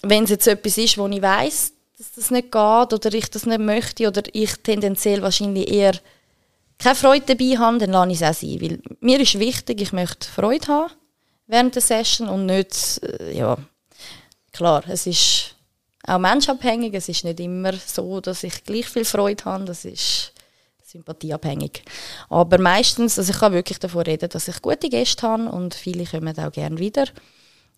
wenn 0.01 0.23
es 0.23 0.29
jetzt 0.29 0.47
etwas 0.47 0.77
ist, 0.77 0.97
wo 0.97 1.07
ich 1.07 1.21
weiß, 1.21 1.73
dass 1.97 2.13
das 2.13 2.31
nicht 2.31 2.51
geht 2.51 2.93
oder 2.93 3.13
ich 3.13 3.29
das 3.29 3.45
nicht 3.45 3.59
möchte 3.59 4.07
oder 4.07 4.23
ich 4.31 4.55
tendenziell 4.63 5.21
wahrscheinlich 5.21 5.69
eher 5.69 5.93
keine 6.77 6.95
Freude 6.95 7.35
dabei 7.35 7.57
habe, 7.57 7.77
dann 7.79 7.91
lasse 7.91 8.11
ich 8.11 8.21
es 8.21 8.23
auch 8.23 8.33
sein. 8.33 8.61
Weil 8.61 8.81
mir 9.01 9.19
ist 9.19 9.37
wichtig, 9.37 9.81
ich 9.81 9.91
möchte 9.91 10.29
Freude 10.29 10.67
haben 10.67 10.93
während 11.47 11.75
der 11.75 11.81
Session 11.81 12.29
und 12.29 12.45
nicht, 12.45 13.01
äh, 13.03 13.37
ja, 13.37 13.57
klar, 14.53 14.83
es 14.87 15.05
ist 15.07 15.55
auch 16.05 16.19
menschabhängig, 16.19 16.93
es 16.93 17.09
ist 17.09 17.25
nicht 17.25 17.39
immer 17.39 17.73
so, 17.73 18.21
dass 18.21 18.43
ich 18.43 18.63
gleich 18.63 18.87
viel 18.87 19.03
Freude 19.03 19.43
habe, 19.45 19.65
das 19.65 19.83
ist 19.83 20.31
sympathieabhängig. 20.89 21.83
Aber 22.29 22.57
meistens, 22.59 23.17
also 23.19 23.31
ich 23.31 23.39
kann 23.39 23.53
wirklich 23.53 23.79
davon 23.79 24.01
reden, 24.01 24.29
dass 24.29 24.47
ich 24.47 24.61
gute 24.61 24.89
Gäste 24.89 25.27
habe 25.27 25.49
und 25.49 25.73
viele 25.73 26.05
kommen 26.05 26.37
auch 26.37 26.51
gerne 26.51 26.77
wieder 26.77 27.05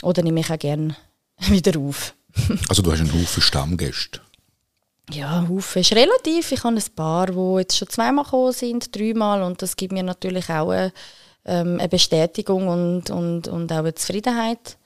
oder 0.04 0.24
nehme 0.24 0.40
ich 0.40 0.52
auch 0.52 0.60
gerne 0.60 0.96
wieder 1.48 1.80
auf. 1.80 2.14
also 2.70 2.82
du 2.82 2.92
hast 2.92 3.02
einen 3.02 3.14
Haufen 3.14 3.42
Stammgäste? 3.42 4.22
Ja, 5.12 5.46
Haufen 5.48 5.82
ist 5.82 5.94
relativ. 5.94 6.52
Ich 6.52 6.64
habe 6.64 6.76
ein 6.76 6.96
paar, 6.96 7.28
die 7.28 7.60
jetzt 7.60 7.78
schon 7.78 7.90
zweimal 7.90 8.24
gekommen 8.24 8.54
sind, 8.54 8.96
dreimal 8.96 9.44
und 9.44 9.62
das 9.62 9.76
gibt 9.76 9.92
mir 9.92 10.04
natürlich 10.04 10.50
auch 10.50 10.70
eine, 10.70 10.94
ähm, 11.46 11.80
eine 11.80 11.90
Bestätigung 11.90 12.68
und, 12.68 13.10
und, 13.10 13.48
und 13.48 13.72
auch 13.72 13.78
eine 13.78 13.94
Zufriedenheit. 13.94 14.78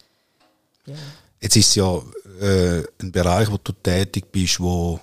Ja. 0.87 0.95
Jetzt 1.41 1.57
ist 1.57 1.67
es 1.69 1.75
ja 1.75 2.01
äh, 2.41 2.83
ein 3.01 3.11
Bereich, 3.11 3.51
wo 3.51 3.57
du 3.57 3.71
tätig 3.71 4.31
bist, 4.31 4.59
wo 4.59 4.99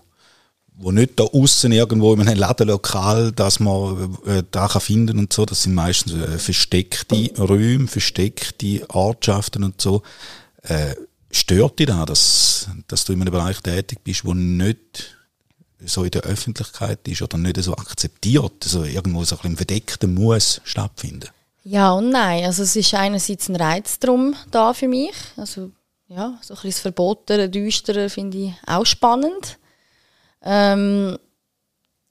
wo 0.76 0.90
nicht 0.90 1.20
da 1.20 1.24
außen 1.24 1.70
irgendwo 1.70 2.12
in 2.14 2.20
einem 2.20 2.38
Ladenlokal, 2.38 3.32
dass 3.32 3.60
man 3.60 4.16
äh, 4.26 4.42
da 4.50 4.68
kann 4.68 4.80
finden 4.80 5.18
und 5.18 5.32
so. 5.32 5.44
Das 5.44 5.62
sind 5.62 5.74
meistens 5.74 6.14
äh, 6.14 6.38
versteckte 6.38 7.30
Räume, 7.38 7.86
versteckte 7.86 8.88
Ortschaften 8.90 9.64
und 9.64 9.80
so. 9.80 10.02
Äh, 10.62 10.94
stört 11.30 11.78
dich 11.78 11.86
da, 11.86 12.04
dass, 12.04 12.68
dass 12.88 13.04
du 13.04 13.12
in 13.12 13.20
einem 13.20 13.32
Bereich 13.32 13.60
tätig 13.60 13.98
bist, 14.02 14.24
wo 14.24 14.34
nicht 14.34 15.16
so 15.84 16.04
in 16.04 16.10
der 16.10 16.22
Öffentlichkeit 16.22 17.06
ist 17.08 17.22
oder 17.22 17.38
nicht 17.38 17.56
so 17.62 17.74
akzeptiert, 17.74 18.52
also 18.62 18.84
irgendwo 18.84 19.24
so 19.24 19.36
ein 19.36 19.42
bisschen 19.42 19.56
verdeckten 19.56 20.14
muss 20.14 20.60
stattfinden? 20.64 21.28
Ja 21.64 21.92
und 21.92 22.10
nein. 22.10 22.44
Also 22.44 22.62
es 22.62 22.76
ist 22.76 22.94
einerseits 22.94 23.48
ein 23.48 23.56
Reiz 23.56 23.98
drum 23.98 24.34
da 24.50 24.74
für 24.74 24.88
mich. 24.88 25.14
Also 25.36 25.70
ja, 26.08 26.38
so 26.42 26.54
ein 26.54 26.56
bisschen 26.56 26.70
das 26.70 26.80
Verbotene, 26.80 27.48
Düstere 27.48 28.10
finde 28.10 28.38
ich 28.38 28.52
auch 28.66 28.84
spannend. 28.84 29.58
Ähm, 30.44 31.18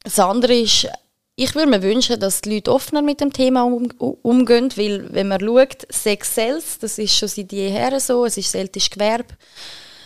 das 0.03 0.19
andere 0.19 0.53
ist, 0.59 0.87
ich 1.35 1.55
würde 1.55 1.69
mir 1.69 1.81
wünschen, 1.81 2.19
dass 2.19 2.41
die 2.41 2.55
Leute 2.55 2.71
offener 2.71 3.01
mit 3.01 3.21
dem 3.21 3.33
Thema 3.33 3.63
um, 3.63 3.89
umgehen, 4.21 4.69
weil 4.75 5.13
wenn 5.13 5.27
man 5.27 5.41
schaut, 5.41 5.87
Sex 5.89 6.35
sells, 6.35 6.79
das 6.79 6.97
ist 6.97 7.15
schon 7.15 7.29
seit 7.29 7.51
jeher 7.51 7.99
so, 7.99 8.25
es 8.25 8.37
ist 8.37 8.51
seltenes 8.51 8.89
Gewerbe. 8.89 9.35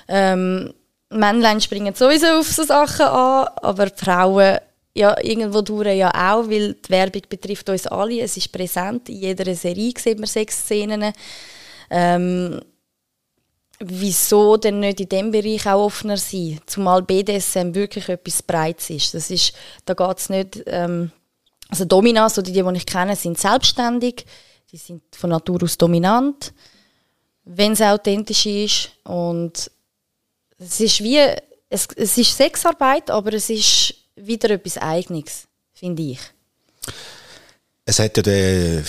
Ähm, 0.07 0.73
Männlein 1.09 1.61
springen 1.61 1.93
sowieso 1.93 2.27
auf 2.39 2.47
so 2.47 2.63
Sachen 2.63 3.05
an, 3.05 3.47
aber 3.61 3.89
Frauen 3.95 4.59
ja, 4.97 5.15
irgendwo 5.21 5.61
durch 5.61 5.97
ja 5.97 6.09
auch, 6.09 6.49
weil 6.49 6.73
die 6.73 6.89
Werbung 6.89 7.23
betrifft 7.27 7.69
uns 7.69 7.85
alle, 7.87 8.21
es 8.21 8.37
ist 8.37 8.51
präsent, 8.51 9.09
in 9.09 9.17
jeder 9.17 9.53
Serie 9.53 9.91
sieht 9.97 10.17
man 10.17 10.27
Sexszenen. 10.27 11.11
Ähm, 11.89 12.61
wieso 13.79 14.57
denn 14.57 14.79
nicht 14.79 15.01
in 15.01 15.09
diesem 15.09 15.31
Bereich 15.31 15.67
auch 15.67 15.85
offener 15.85 16.17
sein? 16.17 16.59
Zumal 16.65 17.01
BDSM 17.01 17.73
wirklich 17.73 18.09
etwas 18.09 18.43
Breites 18.43 18.89
ist. 18.89 19.13
Das 19.13 19.29
ist 19.29 19.53
da 19.85 19.93
geht 19.93 20.17
es 20.17 20.29
nicht, 20.29 20.63
ähm, 20.67 21.11
also 21.69 21.85
Dominas 21.85 22.37
oder 22.37 22.51
die, 22.51 22.61
die 22.61 22.77
ich 22.77 22.85
kenne, 22.85 23.15
sind 23.15 23.37
selbstständig, 23.37 24.25
die 24.71 24.77
sind 24.77 25.03
von 25.15 25.29
Natur 25.29 25.63
aus 25.63 25.77
dominant, 25.77 26.53
wenn 27.43 27.73
es 27.73 27.81
authentisch 27.81 28.45
ist 28.45 28.91
und 29.03 29.71
es 30.57 30.79
ist 30.79 31.03
wie, 31.03 31.19
es, 31.69 31.87
es 31.95 32.17
ist 32.17 32.37
Sexarbeit, 32.37 33.09
aber 33.09 33.33
es 33.33 33.49
ist 33.49 33.95
wieder 34.15 34.51
etwas 34.51 34.77
Eigenes, 34.77 35.47
finde 35.73 36.03
ich. 36.03 36.19
Es 37.87 37.99
hat 37.99 38.17
ja 38.17 38.23
den, 38.23 38.83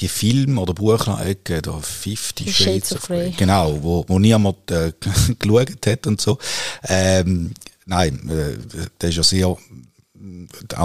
die 0.00 0.08
Film- 0.08 0.58
oder 0.58 0.74
Buchreihe 0.74 1.36
gegeben, 1.36 1.80
Fifty 1.82 2.50
Shades, 2.50 2.56
Shades 2.56 2.92
of 2.92 3.02
Grey. 3.02 3.30
Genau, 3.36 3.80
wo, 3.80 4.04
wo 4.08 4.18
niemand 4.18 4.70
äh, 4.72 4.92
geschaut 5.38 5.86
hat 5.86 6.06
und 6.08 6.20
so. 6.20 6.38
Ähm, 6.82 7.54
nein, 7.84 8.28
äh, 8.28 8.86
der 9.00 9.08
ist 9.10 9.16
ja 9.16 9.22
sehr 9.22 9.46
auch 9.46 9.60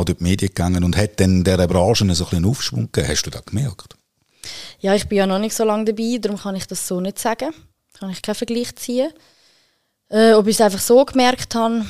durch 0.06 0.18
die 0.20 0.24
Medien 0.24 0.50
gegangen 0.50 0.84
und 0.84 0.96
hat 0.96 1.20
dann 1.20 1.44
dieser 1.44 1.68
Branche 1.68 2.04
so 2.14 2.26
ein 2.26 2.30
bisschen 2.30 2.46
Aufschwung 2.46 2.92
gegeben. 2.92 3.12
Hast 3.12 3.24
du 3.24 3.30
das 3.32 3.46
gemerkt? 3.46 3.96
Ja, 4.80 4.94
ich 4.94 5.08
bin 5.08 5.18
ja 5.18 5.26
noch 5.26 5.40
nicht 5.40 5.56
so 5.56 5.64
lange 5.64 5.86
dabei, 5.86 6.18
darum 6.20 6.40
kann 6.40 6.56
ich 6.56 6.68
das 6.68 6.88
so 6.88 7.02
nicht 7.02 7.18
sagen. 7.18 7.52
Kann 7.98 8.10
ich 8.10 8.22
keinen 8.22 8.36
Vergleich 8.36 8.76
ziehen. 8.76 9.12
Äh, 10.10 10.34
ob 10.34 10.48
ich 10.48 10.56
es 10.56 10.62
einfach 10.62 10.80
so 10.80 11.04
gemerkt 11.06 11.56
habe, 11.56 11.86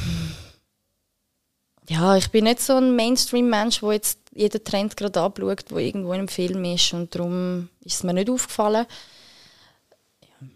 ja, 1.92 2.16
ich 2.16 2.30
bin 2.32 2.46
nicht 2.46 2.62
so 2.62 2.78
ein 2.78 2.96
Mainstream-Mensch, 2.96 3.82
der 3.82 3.92
jetzt 3.92 4.20
jeden 4.34 4.64
Trend 4.64 4.96
gerade 4.96 5.20
abschaut, 5.20 5.70
der 5.70 5.78
irgendwo 5.78 6.14
in 6.14 6.20
einem 6.20 6.28
Film 6.30 6.64
ist 6.64 6.94
und 6.94 7.14
darum 7.14 7.68
ist 7.84 7.96
es 7.96 8.04
mir 8.04 8.14
nicht 8.14 8.30
aufgefallen. 8.30 8.86
Ja. 10.22 10.48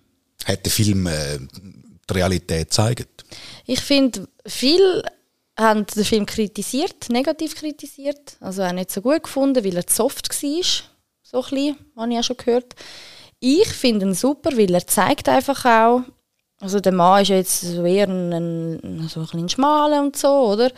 Hat 0.45 0.65
der 0.65 0.71
Film 0.71 1.07
äh, 1.07 1.39
die 1.39 2.13
Realität 2.13 2.69
gezeigt? 2.69 3.25
Ich 3.65 3.81
finde, 3.81 4.29
viele 4.45 5.03
haben 5.59 5.85
den 5.85 6.05
Film 6.05 6.25
kritisiert, 6.25 7.09
negativ 7.09 7.55
kritisiert, 7.55 8.37
also 8.39 8.63
auch 8.63 8.71
nicht 8.71 8.91
so 8.91 9.01
gut 9.01 9.23
gefunden, 9.23 9.63
weil 9.65 9.75
er 9.75 9.87
zu 9.87 9.95
soft 9.95 10.29
war, 10.29 10.63
so 11.21 11.43
ein 11.43 11.49
bisschen, 11.49 11.75
habe 11.97 12.13
ich 12.13 12.19
auch 12.19 12.23
schon 12.23 12.37
gehört. 12.37 12.75
Ich 13.41 13.67
finde 13.67 14.05
ihn 14.05 14.13
super, 14.13 14.55
weil 14.55 14.73
er 14.73 14.87
zeigt 14.87 15.27
einfach 15.27 15.65
auch, 15.65 16.01
also 16.59 16.79
der 16.79 16.93
Mann 16.93 17.21
ist 17.21 17.29
jetzt 17.29 17.61
so 17.61 17.85
eher 17.85 18.07
ein, 18.07 18.33
ein, 18.33 19.07
so 19.09 19.25
ein 19.33 19.49
schmaler 19.49 20.01
und 20.01 20.15
so, 20.15 20.29
oder? 20.29 20.71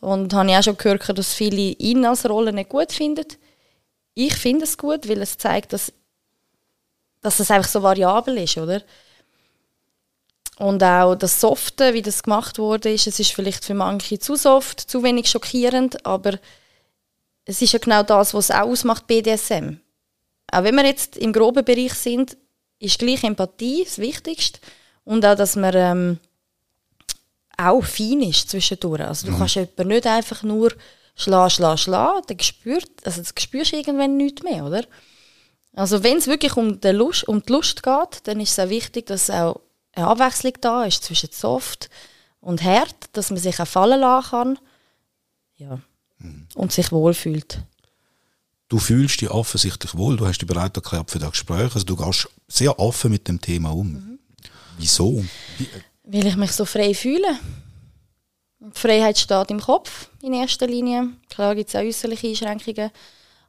Und 0.00 0.32
habe 0.32 0.50
ich 0.50 0.56
auch 0.56 0.62
schon 0.62 0.76
gehört, 0.76 1.18
dass 1.18 1.34
viele 1.34 1.72
ihn 1.78 2.04
als 2.04 2.28
Rolle 2.28 2.52
nicht 2.52 2.70
gut 2.70 2.92
finden. 2.92 3.26
Ich 4.14 4.34
finde 4.34 4.64
es 4.64 4.78
gut, 4.78 5.08
weil 5.08 5.20
es 5.22 5.36
zeigt, 5.36 5.72
dass, 5.72 5.92
dass 7.20 7.40
es 7.40 7.50
einfach 7.50 7.68
so 7.68 7.82
variabel 7.82 8.38
ist, 8.38 8.56
oder? 8.56 8.82
Und 10.58 10.82
auch 10.82 11.14
das 11.14 11.40
Softe, 11.40 11.94
wie 11.94 12.02
das 12.02 12.22
gemacht 12.22 12.58
wurde, 12.58 12.92
ist, 12.92 13.06
es 13.06 13.20
ist 13.20 13.32
vielleicht 13.32 13.64
für 13.64 13.74
manche 13.74 14.18
zu 14.18 14.34
soft, 14.34 14.80
zu 14.80 15.04
wenig 15.04 15.30
schockierend, 15.30 16.04
aber 16.04 16.38
es 17.44 17.62
ist 17.62 17.72
ja 17.72 17.78
genau 17.78 18.02
das, 18.02 18.34
was 18.34 18.46
es 18.46 18.50
auch 18.50 18.62
ausmacht, 18.62 19.06
BDSM. 19.06 19.76
Auch 20.50 20.64
wenn 20.64 20.74
wir 20.74 20.84
jetzt 20.84 21.16
im 21.16 21.32
groben 21.32 21.64
Bereich 21.64 21.94
sind, 21.94 22.36
ist 22.80 22.98
gleich 22.98 23.22
Empathie 23.22 23.84
das 23.84 23.98
Wichtigste. 23.98 24.60
Und 25.08 25.24
auch, 25.24 25.36
dass 25.36 25.56
man 25.56 25.72
ähm, 25.74 26.18
auch 27.56 27.82
fein 27.82 28.20
ist 28.20 28.50
zwischendurch. 28.50 29.00
Also 29.00 29.26
du 29.26 29.32
mhm. 29.32 29.38
kannst 29.38 29.54
jemanden 29.54 29.88
nicht 29.88 30.06
einfach 30.06 30.42
nur 30.42 30.74
schlagen, 31.16 31.48
schlagen, 31.48 31.78
schlagen, 31.78 32.22
dann 32.26 32.38
spürt, 32.40 32.90
also 33.04 33.22
das 33.22 33.32
spürst 33.42 33.72
du 33.72 33.76
irgendwann 33.78 34.18
nichts 34.18 34.42
mehr, 34.42 34.66
oder? 34.66 34.84
Also 35.72 36.02
wenn 36.02 36.18
es 36.18 36.26
wirklich 36.26 36.58
um 36.58 36.78
die, 36.78 36.88
Lust, 36.88 37.26
um 37.26 37.42
die 37.42 37.50
Lust 37.50 37.82
geht, 37.82 38.20
dann 38.24 38.38
ist 38.38 38.50
es 38.50 38.58
auch 38.58 38.68
wichtig, 38.68 39.06
dass 39.06 39.30
auch 39.30 39.62
eine 39.92 40.08
Abwechslung 40.08 40.52
da 40.60 40.84
ist 40.84 41.02
zwischen 41.02 41.30
soft 41.32 41.88
und 42.42 42.62
hart, 42.62 42.94
dass 43.14 43.30
man 43.30 43.38
sich 43.38 43.58
auch 43.60 43.66
fallen 43.66 44.00
lassen 44.00 44.28
kann 44.28 44.58
ja. 45.56 45.80
Mhm. 46.18 46.48
und 46.54 46.70
sich 46.70 46.92
wohlfühlt. 46.92 47.62
Du 48.68 48.78
fühlst 48.78 49.22
dich 49.22 49.30
offensichtlich 49.30 49.96
wohl, 49.96 50.18
du 50.18 50.26
hast 50.26 50.40
dich 50.40 50.46
bereit 50.46 50.76
erklärt 50.76 51.10
für 51.10 51.18
das 51.18 51.30
Gespräch, 51.30 51.74
also 51.74 51.86
du 51.86 51.96
gehst 51.96 52.28
sehr 52.46 52.78
offen 52.78 53.10
mit 53.10 53.26
dem 53.26 53.40
Thema 53.40 53.70
um. 53.70 53.92
Mhm. 53.94 54.17
Wieso? 54.78 55.24
Wie, 55.58 55.68
weil 56.04 56.26
ich 56.26 56.36
mich 56.36 56.52
so 56.52 56.64
frei 56.64 56.94
fühle. 56.94 57.38
Die 58.60 58.78
Freiheit 58.78 59.18
steht 59.18 59.50
im 59.50 59.60
Kopf 59.60 60.08
in 60.22 60.32
erster 60.32 60.66
Linie. 60.66 61.08
Klar 61.28 61.54
gibt 61.54 61.68
es 61.68 61.76
auch 61.76 61.80
äußerliche 61.80 62.28
Einschränkungen. 62.28 62.90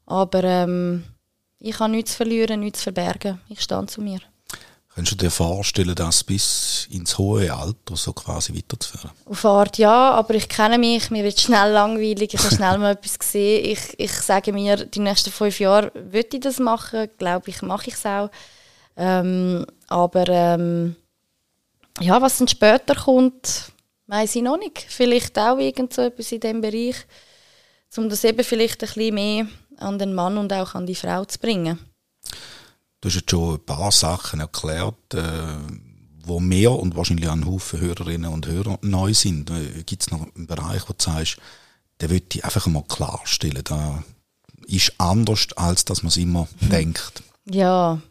Aber 0.05 0.43
ähm, 0.43 1.03
ich 1.59 1.79
habe 1.79 1.91
nichts 1.91 2.11
zu 2.11 2.17
verlieren, 2.17 2.59
nichts 2.59 2.79
zu 2.79 2.83
verbergen. 2.83 3.39
Ich 3.47 3.61
stehe 3.61 3.85
zu 3.85 4.01
mir. 4.01 4.19
Könntest 4.93 5.21
du 5.21 5.25
dir 5.25 5.31
vorstellen, 5.31 5.95
das 5.95 6.23
bis 6.23 6.87
ins 6.91 7.17
hohe 7.17 7.53
Alter 7.53 7.95
so 7.95 8.11
quasi 8.11 8.53
weiterzuführen? 8.53 9.11
Auf 9.25 9.45
Art 9.45 9.77
ja, 9.77 10.11
aber 10.11 10.33
ich 10.33 10.49
kenne 10.49 10.77
mich, 10.77 11.09
mir 11.11 11.23
wird 11.23 11.39
schnell 11.39 11.71
langweilig, 11.71 12.33
ich 12.33 12.43
habe 12.43 12.55
schnell 12.55 12.77
mal 12.79 12.91
etwas 12.95 13.17
gesehen. 13.17 13.65
Ich, 13.65 13.97
ich 13.97 14.11
sage 14.11 14.51
mir, 14.51 14.85
die 14.85 14.99
nächsten 14.99 15.31
fünf 15.31 15.59
Jahre 15.59 15.91
würde 15.93 16.29
ich 16.33 16.41
das 16.41 16.59
machen, 16.59 17.07
glaube 17.17 17.49
ich, 17.49 17.61
mache 17.61 17.87
ich 17.87 17.93
es 17.93 18.05
auch. 18.05 18.29
Ähm, 18.97 19.65
aber 19.87 20.27
ähm, 20.27 20.95
ja, 21.99 22.21
was 22.21 22.37
dann 22.37 22.47
später 22.47 22.95
kommt, 22.95 23.71
weiß 24.07 24.35
ich 24.35 24.41
noch 24.41 24.57
nicht. 24.57 24.85
Vielleicht 24.87 25.37
auch 25.37 25.57
irgend 25.57 25.93
so 25.93 26.01
etwas 26.01 26.31
in 26.31 26.39
diesem 26.39 26.61
Bereich, 26.61 26.95
um 27.97 28.09
das 28.09 28.23
eben 28.23 28.43
vielleicht 28.43 28.83
ein 28.83 28.87
bisschen 28.87 29.13
mehr 29.13 29.47
an 29.77 29.99
den 29.99 30.13
Mann 30.13 30.37
und 30.37 30.51
auch 30.53 30.75
an 30.75 30.85
die 30.85 30.95
Frau 30.95 31.25
zu 31.25 31.39
bringen. 31.39 31.79
Du 33.01 33.07
hast 33.07 33.15
jetzt 33.15 33.31
schon 33.31 33.55
ein 33.55 33.65
paar 33.65 33.91
Sachen 33.91 34.41
erklärt, 34.41 35.13
äh, 35.13 35.57
wo 36.23 36.39
mehr 36.39 36.71
und 36.71 36.95
wahrscheinlich 36.95 37.29
an 37.29 37.45
Haufen 37.45 37.79
Hörerinnen 37.79 38.31
und 38.31 38.47
Hörer 38.47 38.77
neu 38.81 39.13
sind. 39.13 39.49
Äh, 39.49 39.83
Gibt 39.83 40.03
es 40.03 40.11
noch 40.11 40.27
einen 40.35 40.47
Bereich, 40.47 40.83
wo 40.87 40.93
du 40.93 41.03
sagst, 41.03 41.37
der 42.01 42.09
würde 42.09 42.25
ich 42.33 42.43
einfach 42.43 42.67
mal 42.67 42.83
klarstellen, 42.83 43.63
da 43.63 44.03
ist 44.67 44.93
anders, 44.97 45.47
als 45.55 45.85
dass 45.85 46.03
man 46.03 46.09
es 46.09 46.17
immer 46.17 46.47
denkt? 46.61 47.23
Ja, 47.45 48.01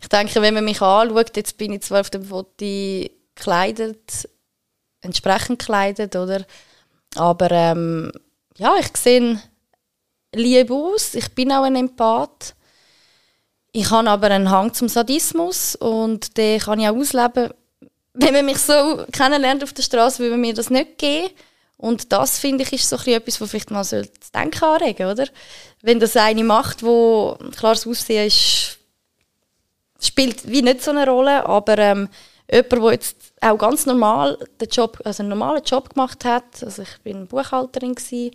ich 0.00 0.08
denke, 0.08 0.42
wenn 0.42 0.54
man 0.54 0.64
mich 0.64 0.80
anschaut, 0.80 1.36
jetzt 1.36 1.56
bin 1.56 1.72
ich 1.72 1.82
zwar 1.82 2.00
auf 2.00 2.10
dem 2.10 2.24
Foto 2.24 2.64
gekleidet, 3.34 4.28
entsprechend 5.00 5.58
gekleidet, 5.58 6.16
oder? 6.16 6.44
Aber 7.16 7.50
ähm, 7.50 8.12
ja, 8.56 8.76
ich 8.78 8.96
sehe 8.96 9.40
lieb 10.34 10.70
aus, 10.70 11.14
ich 11.14 11.34
bin 11.34 11.52
auch 11.52 11.64
ein 11.64 11.76
Empath. 11.76 12.54
Ich 13.72 13.90
habe 13.90 14.10
aber 14.10 14.28
einen 14.28 14.50
Hang 14.50 14.74
zum 14.74 14.88
Sadismus 14.88 15.76
und 15.76 16.36
den 16.36 16.60
kann 16.60 16.80
ich 16.80 16.88
auch 16.88 16.96
ausleben. 16.96 17.52
Wenn 18.14 18.34
man 18.34 18.46
mich 18.46 18.58
so 18.58 19.04
kennenlernt 19.12 19.62
auf 19.62 19.72
der 19.72 19.84
Straße, 19.84 20.18
würde 20.18 20.32
man 20.32 20.40
mir 20.40 20.54
das 20.54 20.70
nicht 20.70 20.98
geben. 20.98 21.30
Und 21.76 22.12
das, 22.12 22.38
finde 22.38 22.64
ich, 22.64 22.72
ist 22.72 22.88
so 22.88 22.96
etwas, 22.96 23.40
was 23.40 23.50
vielleicht 23.50 23.70
mal 23.70 23.84
zu 23.84 24.06
denken 24.34 24.64
anregen 24.64 25.06
oder? 25.06 25.26
Wenn 25.80 25.98
das 25.98 26.16
eine 26.16 26.44
macht, 26.44 26.82
wo, 26.82 27.38
klar, 27.56 27.74
das 27.74 27.86
Aussehen 27.86 28.26
ist, 28.26 28.79
spielt 30.06 30.48
wie 30.50 30.62
nicht 30.62 30.82
so 30.82 30.90
eine 30.90 31.06
Rolle, 31.06 31.46
aber 31.46 31.78
ähm, 31.78 32.08
jemand, 32.50 32.72
der 32.72 32.92
jetzt 32.92 33.32
auch 33.40 33.58
ganz 33.58 33.86
normal 33.86 34.38
den 34.60 34.68
Job, 34.68 35.00
also 35.04 35.22
einen 35.22 35.30
normalen 35.30 35.62
Job 35.64 35.94
gemacht 35.94 36.24
hat, 36.24 36.62
also 36.62 36.82
ich 36.82 36.98
bin 37.02 37.26
Buchhalterin 37.26 37.94
gewesen, 37.94 38.34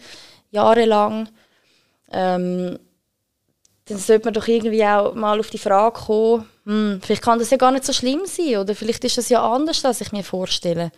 jahrelang, 0.51 1.29
ähm, 2.12 2.79
dann 3.86 3.98
sollte 3.98 4.25
man 4.25 4.34
doch 4.34 4.48
irgendwie 4.48 4.84
auch 4.84 5.13
mal 5.13 5.39
auf 5.39 5.50
die 5.50 5.60
Frage 5.60 6.00
kommen, 6.00 6.50
hm, 6.65 7.01
vielleicht 7.03 7.22
kann 7.22 7.39
das 7.39 7.51
ja 7.51 7.57
gar 7.57 7.72
nicht 7.72 7.86
so 7.86 7.93
schlimm 7.93 8.22
sein 8.25 8.57
oder 8.57 8.74
vielleicht 8.74 9.03
ist 9.03 9.17
das 9.17 9.29
ja 9.29 9.48
anders, 9.48 9.86
als 9.86 10.01
ich 10.01 10.12
mir 10.12 10.24
vorstelle. 10.24 10.91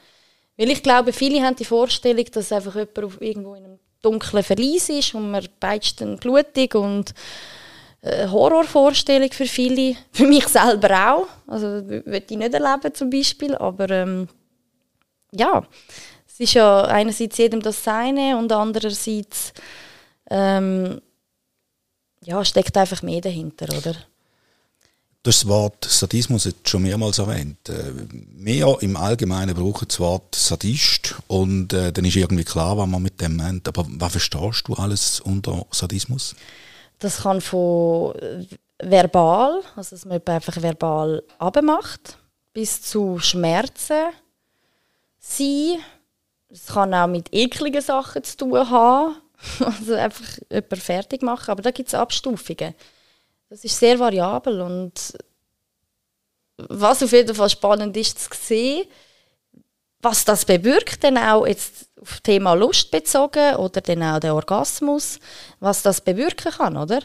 Weil 0.55 0.71
ich 0.71 0.81
glaube, 0.81 1.11
viele 1.13 1.43
haben 1.43 1.55
die 1.55 1.65
Vorstellung, 1.65 2.25
dass 2.31 2.51
einfach 2.51 2.75
jemand 2.75 3.21
irgendwo 3.21 3.55
in 3.55 3.65
einem 3.65 3.79
dunklen 4.01 4.43
Verlies 4.43 4.89
ist 4.89 5.13
und 5.13 5.31
man 5.31 5.45
peitscht 5.59 6.01
dann 6.01 6.17
blutig 6.17 6.75
und 6.75 7.13
eine 8.07 8.23
äh, 8.23 8.27
Horrorvorstellung 8.29 9.31
für 9.31 9.45
viele. 9.45 9.95
Für 10.11 10.27
mich 10.27 10.47
selber 10.47 11.13
auch. 11.13 11.27
Also 11.47 11.67
würde 11.87 12.23
ich 12.29 12.37
nicht 12.37 12.53
erleben 12.53 12.93
zum 12.93 13.09
Beispiel, 13.09 13.55
aber 13.55 13.89
ähm, 13.89 14.27
ja, 15.31 15.65
es 16.27 16.39
ist 16.39 16.53
ja 16.53 16.83
einerseits 16.83 17.37
jedem 17.37 17.61
das 17.61 17.83
Seine 17.83 18.37
und 18.37 18.51
andererseits 18.51 19.53
ähm, 20.29 21.01
ja, 22.23 22.43
steckt 22.43 22.75
einfach 22.77 23.01
mehr 23.01 23.21
dahinter, 23.21 23.65
oder? 23.77 23.93
Du 25.23 25.29
hast 25.29 25.43
das 25.43 25.47
Wort 25.47 25.85
Sadismus 25.85 26.45
jetzt 26.45 26.69
schon 26.69 26.83
mehrmals 26.83 27.17
erwähnt. 27.17 27.57
Wir 28.37 28.67
äh, 28.67 28.85
im 28.85 28.95
Allgemeinen 28.95 29.55
brauchen 29.55 29.87
das 29.87 29.99
Wort 29.99 30.35
Sadist 30.35 31.15
und 31.27 31.73
äh, 31.73 31.91
dann 31.91 32.05
ist 32.05 32.15
irgendwie 32.15 32.45
klar, 32.45 32.77
was 32.77 32.87
man 32.87 33.01
mit 33.01 33.19
dem 33.19 33.35
meint. 33.35 33.67
Aber 33.67 33.85
was 33.89 34.11
verstehst 34.13 34.67
du 34.67 34.73
alles 34.75 35.19
unter 35.19 35.65
Sadismus? 35.71 36.35
Das 36.99 37.23
kann 37.23 37.41
von 37.41 38.13
verbal, 38.79 39.61
also 39.75 39.95
dass 39.95 40.05
man 40.05 40.21
einfach 40.25 40.61
verbal 40.61 41.23
abmacht, 41.37 42.17
bis 42.53 42.81
zu 42.81 43.19
Schmerzen 43.19 44.09
sein. 45.19 45.79
Es 46.49 46.67
kann 46.67 46.93
auch 46.93 47.07
mit 47.07 47.33
ekligen 47.33 47.81
Sachen 47.81 48.23
zu 48.23 48.37
tun 48.37 48.69
haben. 48.69 49.15
Also 49.59 49.93
einfach 49.93 50.25
jemanden 50.49 50.75
fertig 50.77 51.21
machen. 51.21 51.51
Aber 51.51 51.61
da 51.61 51.69
gibt 51.69 51.89
es 51.89 51.93
Abstufungen. 51.93 52.73
Das 53.49 53.63
ist 53.63 53.77
sehr 53.77 53.99
variabel 53.99 54.61
und 54.61 55.15
was 56.57 57.03
auf 57.03 57.11
jeden 57.11 57.35
Fall 57.35 57.49
spannend 57.49 57.95
ist 57.95 58.19
zu 58.19 58.29
sehen, 58.33 58.87
was 60.01 60.25
das 60.25 60.45
bewirkt, 60.45 61.03
dann 61.03 61.17
auch 61.17 61.47
jetzt 61.47 61.89
auf 61.99 62.21
Thema 62.21 62.53
Lust 62.53 62.91
bezogen 62.91 63.55
oder 63.55 63.81
dann 63.81 64.03
auch 64.03 64.19
der 64.19 64.35
Orgasmus, 64.35 65.19
was 65.59 65.81
das 65.81 66.01
bewirken 66.01 66.51
kann, 66.51 66.77
oder? 66.77 67.01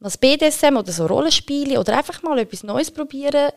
Was 0.00 0.18
BDSM 0.18 0.76
oder 0.76 0.90
so 0.90 1.06
Rollenspiele 1.06 1.78
oder 1.78 1.96
einfach 1.96 2.22
mal 2.22 2.38
etwas 2.38 2.64
Neues 2.64 2.90
probieren 2.90 3.52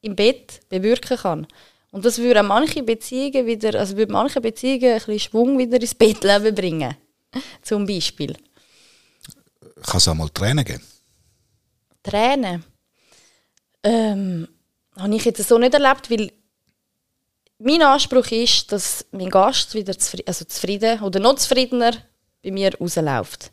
im 0.00 0.14
Bett 0.14 0.60
bewirken 0.68 1.16
kann. 1.16 1.46
Und 1.90 2.04
das 2.04 2.18
würde 2.18 2.42
manche 2.42 2.82
Beziehungen 2.82 3.46
wieder, 3.46 3.78
also 3.78 3.96
würde 3.96 4.12
manche 4.12 4.40
Beziehungen 4.40 4.92
ein 4.92 4.98
bisschen 4.98 5.18
Schwung 5.18 5.58
wieder 5.58 5.80
ins 5.80 5.94
Bettleben 5.94 6.54
bringen. 6.54 6.94
Zum 7.62 7.86
Beispiel. 7.86 8.36
Kann 9.82 9.96
es 9.96 10.08
auch 10.08 10.14
mal 10.14 10.28
Tränen 10.28 10.64
geben? 10.64 10.84
Tränen? 12.02 12.64
Ähm, 13.82 14.48
habe 14.96 15.16
ich 15.16 15.24
jetzt 15.24 15.46
so 15.48 15.58
nicht 15.58 15.74
erlebt, 15.74 16.10
weil 16.10 16.30
mein 17.58 17.82
Anspruch 17.82 18.30
ist, 18.30 18.70
dass 18.72 19.04
mein 19.10 19.30
Gast 19.30 19.74
wieder 19.74 19.98
zufrieden, 19.98 20.28
also 20.28 20.44
zufrieden 20.44 21.00
oder 21.02 21.20
noch 21.20 21.34
zufriedener 21.34 21.92
bei 22.42 22.50
mir 22.50 22.72
rausläuft. 22.78 23.50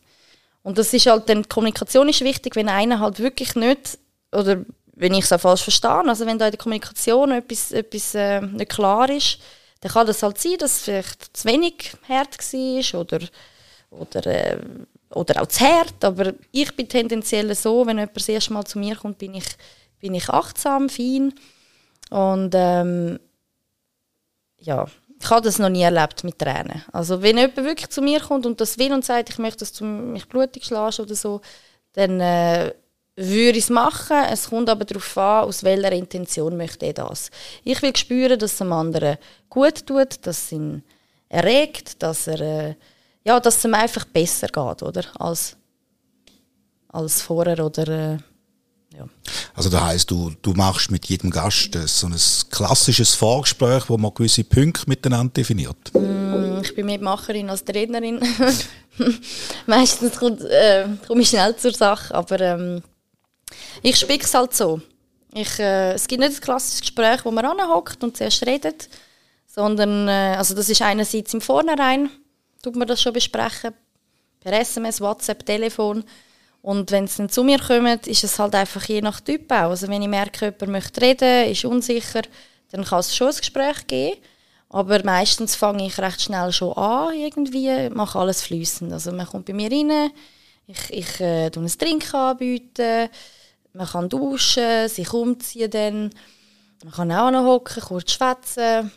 Und 0.64 0.78
das 0.78 0.94
ist 0.94 1.06
halt, 1.06 1.30
dann, 1.30 1.44
die 1.44 1.50
Kommunikation 1.50 2.10
ist 2.10 2.22
wichtig, 2.22 2.56
wenn 2.56 2.70
einer 2.70 3.00
halt 3.00 3.20
wirklich 3.20 3.56
nicht, 3.56 3.98
oder 4.32 4.64
wenn 4.96 5.14
ich 5.14 5.26
es 5.26 5.34
auch 5.34 5.40
falsch 5.40 5.64
verstehe, 5.64 6.08
also 6.08 6.26
wenn 6.26 6.40
da 6.40 6.46
in 6.46 6.52
der 6.52 6.60
Kommunikation 6.60 7.32
etwas, 7.32 7.72
etwas 7.72 8.16
äh, 8.16 8.42
nicht 8.42 8.72
klar 8.72 9.10
ist, 9.10 9.40
dann 9.82 9.92
kann 9.92 10.08
das 10.08 10.24
halt 10.24 10.40
sein, 10.40 10.58
dass 10.58 10.78
es 10.78 10.82
vielleicht 10.84 11.38
zu 11.38 11.48
wenig 11.48 11.92
hart 12.08 12.38
war 12.40 13.00
oder, 13.02 13.20
oder, 13.92 14.26
äh, 14.26 14.58
oder 15.12 15.42
auch 15.42 15.48
zu 15.48 15.64
hart. 15.64 16.04
Aber 16.04 16.34
ich 16.52 16.76
bin 16.76 16.88
tendenziell 16.88 17.54
so, 17.54 17.86
wenn 17.86 17.98
jemand 17.98 18.16
das 18.16 18.30
erste 18.30 18.54
Mal 18.54 18.66
zu 18.66 18.80
mir 18.80 18.96
kommt, 18.96 19.18
bin 19.18 19.36
ich, 19.36 19.46
bin 20.00 20.16
ich 20.16 20.30
achtsam, 20.30 20.90
fein. 20.90 21.34
Und 22.10 22.54
ähm, 22.56 23.20
ja, 24.66 24.86
ich 25.20 25.30
habe 25.30 25.42
das 25.42 25.60
noch 25.60 25.70
nie 25.70 25.84
erlebt 25.84 26.24
mit 26.24 26.38
Tränen. 26.38 26.84
Also 26.92 27.22
wenn 27.22 27.38
jemand 27.38 27.58
wirklich 27.58 27.90
zu 27.90 28.02
mir 28.02 28.20
kommt 28.20 28.46
und 28.46 28.60
das 28.60 28.78
will 28.78 28.94
und 28.94 29.06
sagt, 29.06 29.30
ich 29.30 29.38
möchte, 29.38 29.60
dass 29.60 29.74
du 29.74 29.86
mich 29.86 30.28
blutig 30.28 30.66
schlägst 30.66 31.00
oder 31.00 31.16
so, 31.16 31.42
dann 31.94 32.20
äh, 32.20 32.74
würde 33.16 33.58
ich 33.58 33.66
es 33.66 33.70
machen. 33.70 34.18
Es 34.30 34.50
kommt 34.50 34.70
aber 34.70 34.84
darauf 34.84 35.18
an, 35.18 35.46
aus 35.46 35.64
welcher 35.64 35.92
Intention 35.94 36.58
möchte 36.58 36.86
er 36.88 36.94
das. 36.94 37.32
Ich 37.64 37.82
will 37.82 37.96
spüren, 37.96 38.38
dass 38.38 38.54
es 38.54 38.58
dem 38.58 38.74
anderen 38.74 39.18
gut 39.50 39.86
tut, 39.86 40.26
dass 40.26 40.46
es 40.46 40.52
ihn 40.52 40.84
erregt, 41.30 42.04
dass 42.04 42.28
er 42.28 42.42
äh, 42.42 42.76
ja, 43.26 43.40
dass 43.40 43.58
es 43.58 43.66
ihm 43.66 43.74
einfach 43.74 44.06
besser 44.06 44.48
geht, 44.48 44.84
oder? 44.84 45.04
Als, 45.20 45.58
als 46.90 47.22
vorher 47.22 47.66
oder 47.66 47.88
äh, 47.88 48.18
ja. 48.98 49.08
Also 49.54 49.70
das 49.70 49.82
heisst, 49.82 50.12
du, 50.12 50.32
du 50.42 50.54
machst 50.54 50.92
mit 50.92 51.06
jedem 51.06 51.30
Gast 51.30 51.78
so 51.86 52.08
ein 52.08 52.16
klassisches 52.50 53.16
Vorgespräch, 53.16 53.90
wo 53.90 53.98
man 53.98 54.14
gewisse 54.14 54.44
Punkte 54.44 54.84
miteinander 54.88 55.34
definiert? 55.34 55.94
Mm, 55.94 56.62
ich 56.62 56.76
bin 56.76 56.86
mehr 56.86 57.00
Macherin 57.00 57.50
als 57.50 57.64
Rednerin. 57.68 58.20
Meistens 59.66 60.18
kommt, 60.18 60.42
äh, 60.42 60.88
komme 61.08 61.22
ich 61.22 61.30
schnell 61.30 61.56
zur 61.56 61.74
Sache, 61.74 62.14
aber 62.14 62.40
ähm, 62.40 62.82
ich 63.82 63.98
spicke 63.98 64.26
es 64.26 64.34
halt 64.34 64.54
so. 64.54 64.82
Ich, 65.34 65.60
äh, 65.60 65.94
es 65.94 66.08
gibt 66.08 66.22
nicht 66.22 66.36
ein 66.36 66.42
klassisches 66.42 66.82
Gespräch, 66.82 67.26
wo 67.26 67.32
man 67.32 67.46
anhockt 67.46 68.04
und 68.04 68.16
zuerst 68.16 68.46
redet, 68.46 68.90
sondern 69.48 70.08
äh, 70.08 70.36
also 70.38 70.56
das 70.56 70.70
ist 70.70 70.82
einerseits 70.82 71.34
im 71.34 71.42
Vornherein, 71.42 72.10
tut 72.62 72.76
man 72.76 72.88
das 72.88 73.02
schon 73.02 73.14
besprechen, 73.14 73.74
per 74.40 74.54
SMS, 74.54 75.02
WhatsApp, 75.02 75.46
Telefon. 75.46 76.04
Und 76.66 76.90
wenn 76.90 77.04
es 77.04 77.18
dann 77.18 77.30
zu 77.30 77.44
mir 77.44 77.60
kommt, 77.60 78.08
ist 78.08 78.24
es 78.24 78.40
halt 78.40 78.56
einfach 78.56 78.84
je 78.86 79.00
nach 79.00 79.22
Typ 79.22 79.52
auch. 79.52 79.70
Also 79.70 79.88
wenn 79.88 80.02
ich 80.02 80.08
merke, 80.08 80.46
jemand 80.46 80.68
möchte 80.70 81.00
reden, 81.00 81.52
ist 81.52 81.64
unsicher, 81.64 82.24
dann 82.72 82.84
kann 82.84 83.02
es 83.02 83.16
schon 83.16 83.28
ein 83.28 83.36
Gespräch 83.36 83.86
geben. 83.86 84.18
Aber 84.70 85.00
meistens 85.04 85.56
fange 85.56 85.86
ich 85.86 86.00
recht 86.00 86.24
schnell 86.24 86.52
schon 86.52 86.74
an, 86.74 87.14
irgendwie, 87.14 87.92
mache 87.92 88.18
alles 88.18 88.42
fließend. 88.42 88.92
Also 88.92 89.12
man 89.12 89.28
kommt 89.28 89.46
bei 89.46 89.54
mir 89.54 89.72
rein, 89.72 90.10
ich, 90.66 90.90
ich 90.90 91.20
äh, 91.20 91.52
ein 91.56 91.68
Trinken 91.68 92.16
anbieten, 92.16 93.10
man 93.74 93.88
kann 93.88 94.10
duschen, 94.10 94.90
sich 94.90 95.14
umziehen 95.14 95.70
dann, 95.70 96.10
man 96.84 96.94
kann 96.94 97.12
auch 97.12 97.30
noch 97.30 97.46
hocken, 97.46 97.84
kurz 97.84 98.12
schwätzen. 98.12 98.92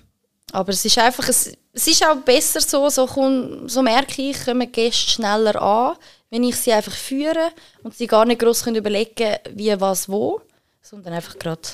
Aber 0.53 0.73
es 0.73 0.87
ist 0.87 0.97
einfach, 0.97 1.29
es, 1.29 1.53
es 1.75 1.87
ist 1.87 2.03
auch 2.03 2.17
besser 2.17 2.63
so, 2.63 2.89
so, 2.89 3.05
komm, 3.05 3.69
so 3.69 3.83
merke 3.83 4.23
ich, 4.23 4.43
kommen 4.43 4.73
Gäste 4.73 5.11
schneller 5.11 5.61
an, 5.61 5.97
wenn 6.31 6.45
ich 6.45 6.57
sie 6.57 6.73
einfach 6.73 6.93
führe 6.93 7.53
und 7.83 7.95
sie 7.95 8.07
gar 8.07 8.25
nicht 8.25 8.41
groß 8.41 8.67
überlegen 8.67 9.15
können, 9.15 9.39
wie, 9.55 9.81
was, 9.81 10.09
wo, 10.09 10.41
sondern 10.83 11.15
einfach 11.15 11.39
gerade 11.39 11.69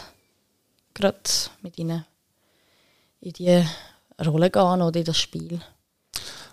mit 1.62 1.78
ihnen 1.78 2.04
in 3.20 3.32
die 3.32 3.64
Rolle 4.24 4.50
gehen 4.50 4.82
oder 4.82 4.98
in 4.98 5.04
das 5.04 5.18
Spiel. 5.18 5.60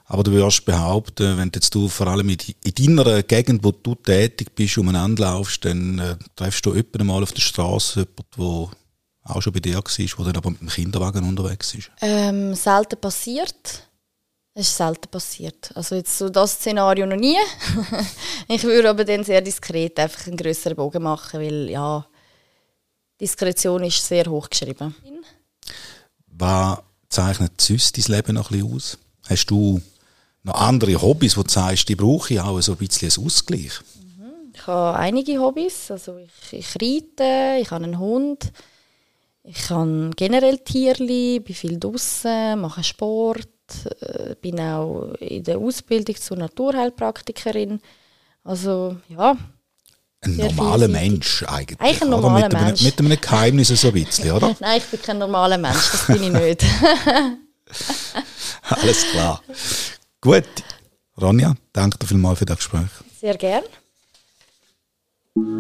Aber 0.06 0.24
du 0.24 0.32
würdest 0.32 0.66
behaupten, 0.66 1.38
wenn 1.38 1.52
jetzt 1.56 1.74
du 1.74 1.88
vor 1.88 2.08
allem 2.08 2.28
in 2.28 2.38
deiner 2.76 3.24
Gegend, 3.24 3.64
wo 3.64 3.72
du 3.72 3.96
tätig 3.96 4.54
bist, 4.54 4.78
umeinander 4.78 5.24
laufst, 5.24 5.64
dann 5.64 6.00
äh, 6.00 6.18
treffst 6.36 6.66
du 6.66 6.74
jemanden 6.74 7.08
mal 7.08 7.24
auf 7.24 7.32
der 7.32 7.42
Straße, 7.42 8.06
jemanden, 8.06 8.72
der 9.24 9.36
auch 9.36 9.42
schon 9.42 9.54
bei 9.54 9.62
dir 9.62 9.76
war, 9.76 10.26
der 10.26 10.34
dann 10.34 10.36
aber 10.36 10.52
mit 10.52 10.60
dem 10.60 10.68
Kinderwagen 10.68 11.24
unterwegs 11.24 11.74
ist? 11.76 11.92
Ähm, 12.02 12.54
selten 12.56 13.00
passiert. 13.00 13.88
Es 14.54 14.68
ist 14.68 14.78
selten 14.78 15.10
passiert. 15.10 15.72
Also 15.76 15.96
jetzt 15.96 16.18
so 16.18 16.30
das 16.30 16.54
Szenario 16.54 17.06
noch 17.06 17.16
nie. 17.16 17.38
ich 18.50 18.64
würde 18.64 18.90
aber 18.90 19.06
dann 19.06 19.24
sehr 19.24 19.42
diskret 19.42 19.98
einfach 19.98 20.28
einen 20.28 20.36
größeren 20.36 20.76
Bogen 20.76 21.04
machen, 21.04 21.40
weil 21.40 21.70
ja, 21.70 22.06
Diskretion 23.20 23.84
ist 23.84 24.06
sehr 24.06 24.26
hoch 24.26 24.50
geschrieben. 24.50 24.94
Was 26.28 26.80
zeichnet 27.08 27.62
sonst 27.62 27.98
dein 27.98 28.16
Leben 28.16 28.36
noch 28.36 28.52
ein 28.52 28.60
bisschen 28.60 28.76
aus? 28.76 28.98
Hast 29.30 29.46
du 29.46 29.82
noch 30.44 30.56
andere 30.56 31.02
Hobbys, 31.02 31.38
wo 31.38 31.44
du 31.44 31.50
sagst, 31.50 31.88
die 31.88 31.96
brauche 31.96 32.34
ich 32.34 32.42
auch 32.42 32.60
so 32.62 32.74
ein 32.74 32.78
bisschen 32.78 33.08
als 33.08 33.20
Ausgleich? 33.20 33.80
Mhm. 34.02 34.52
Ich 34.54 34.68
habe 34.68 34.98
einige 34.98 35.40
Hobbys. 35.40 35.92
Also 35.92 36.18
ich, 36.18 36.54
ich 36.54 36.76
reite, 36.76 37.62
ich 37.62 37.72
habe 37.72 37.86
einen 37.86 38.00
Hund. 38.00 38.52
Ich 39.44 39.70
habe 39.70 40.12
generell 40.16 40.60
Tierli, 40.60 41.40
bin 41.40 41.56
viel 41.56 41.80
draußen, 41.80 42.60
mache 42.60 42.84
Sport, 42.84 43.48
äh, 44.02 44.36
bin 44.42 44.60
auch 44.60 45.14
in 45.20 45.44
der 45.44 45.58
Ausbildung 45.58 46.16
zur 46.16 46.38
Naturheilpraktikerin. 46.38 47.82
Also 48.44 48.98
ja. 49.10 49.36
Ein 50.22 50.38
normaler 50.38 50.88
Mensch 50.88 51.44
eigentlich. 51.48 51.80
Eigentlich 51.80 52.02
ein 52.04 52.10
normaler 52.10 52.50
mit 52.50 52.54
Mensch. 52.54 52.82
Einem, 52.82 52.86
mit 52.86 53.00
einem 53.00 53.22
Geheimnis 53.22 53.68
so 53.70 53.88
ein 53.88 53.94
bisschen, 53.94 54.32
oder? 54.32 54.56
Nein, 54.60 54.78
ich 54.78 54.86
bin 54.86 55.02
kein 55.02 55.18
normaler 55.18 55.58
Mensch, 55.58 55.92
das 55.92 56.08
bin 56.08 56.24
ich 56.24 56.32
nicht. 56.32 56.64
Alles 58.70 59.04
klar. 59.12 59.42
Gut. 60.22 60.46
Ronja, 61.20 61.56
danke 61.74 61.98
dir 61.98 62.08
vielmals 62.08 62.40
für 62.40 62.46
das 62.46 62.58
Gespräch. 62.58 62.90
Sehr 63.20 63.38
gern. 63.38 63.64
Ja, 65.36 65.60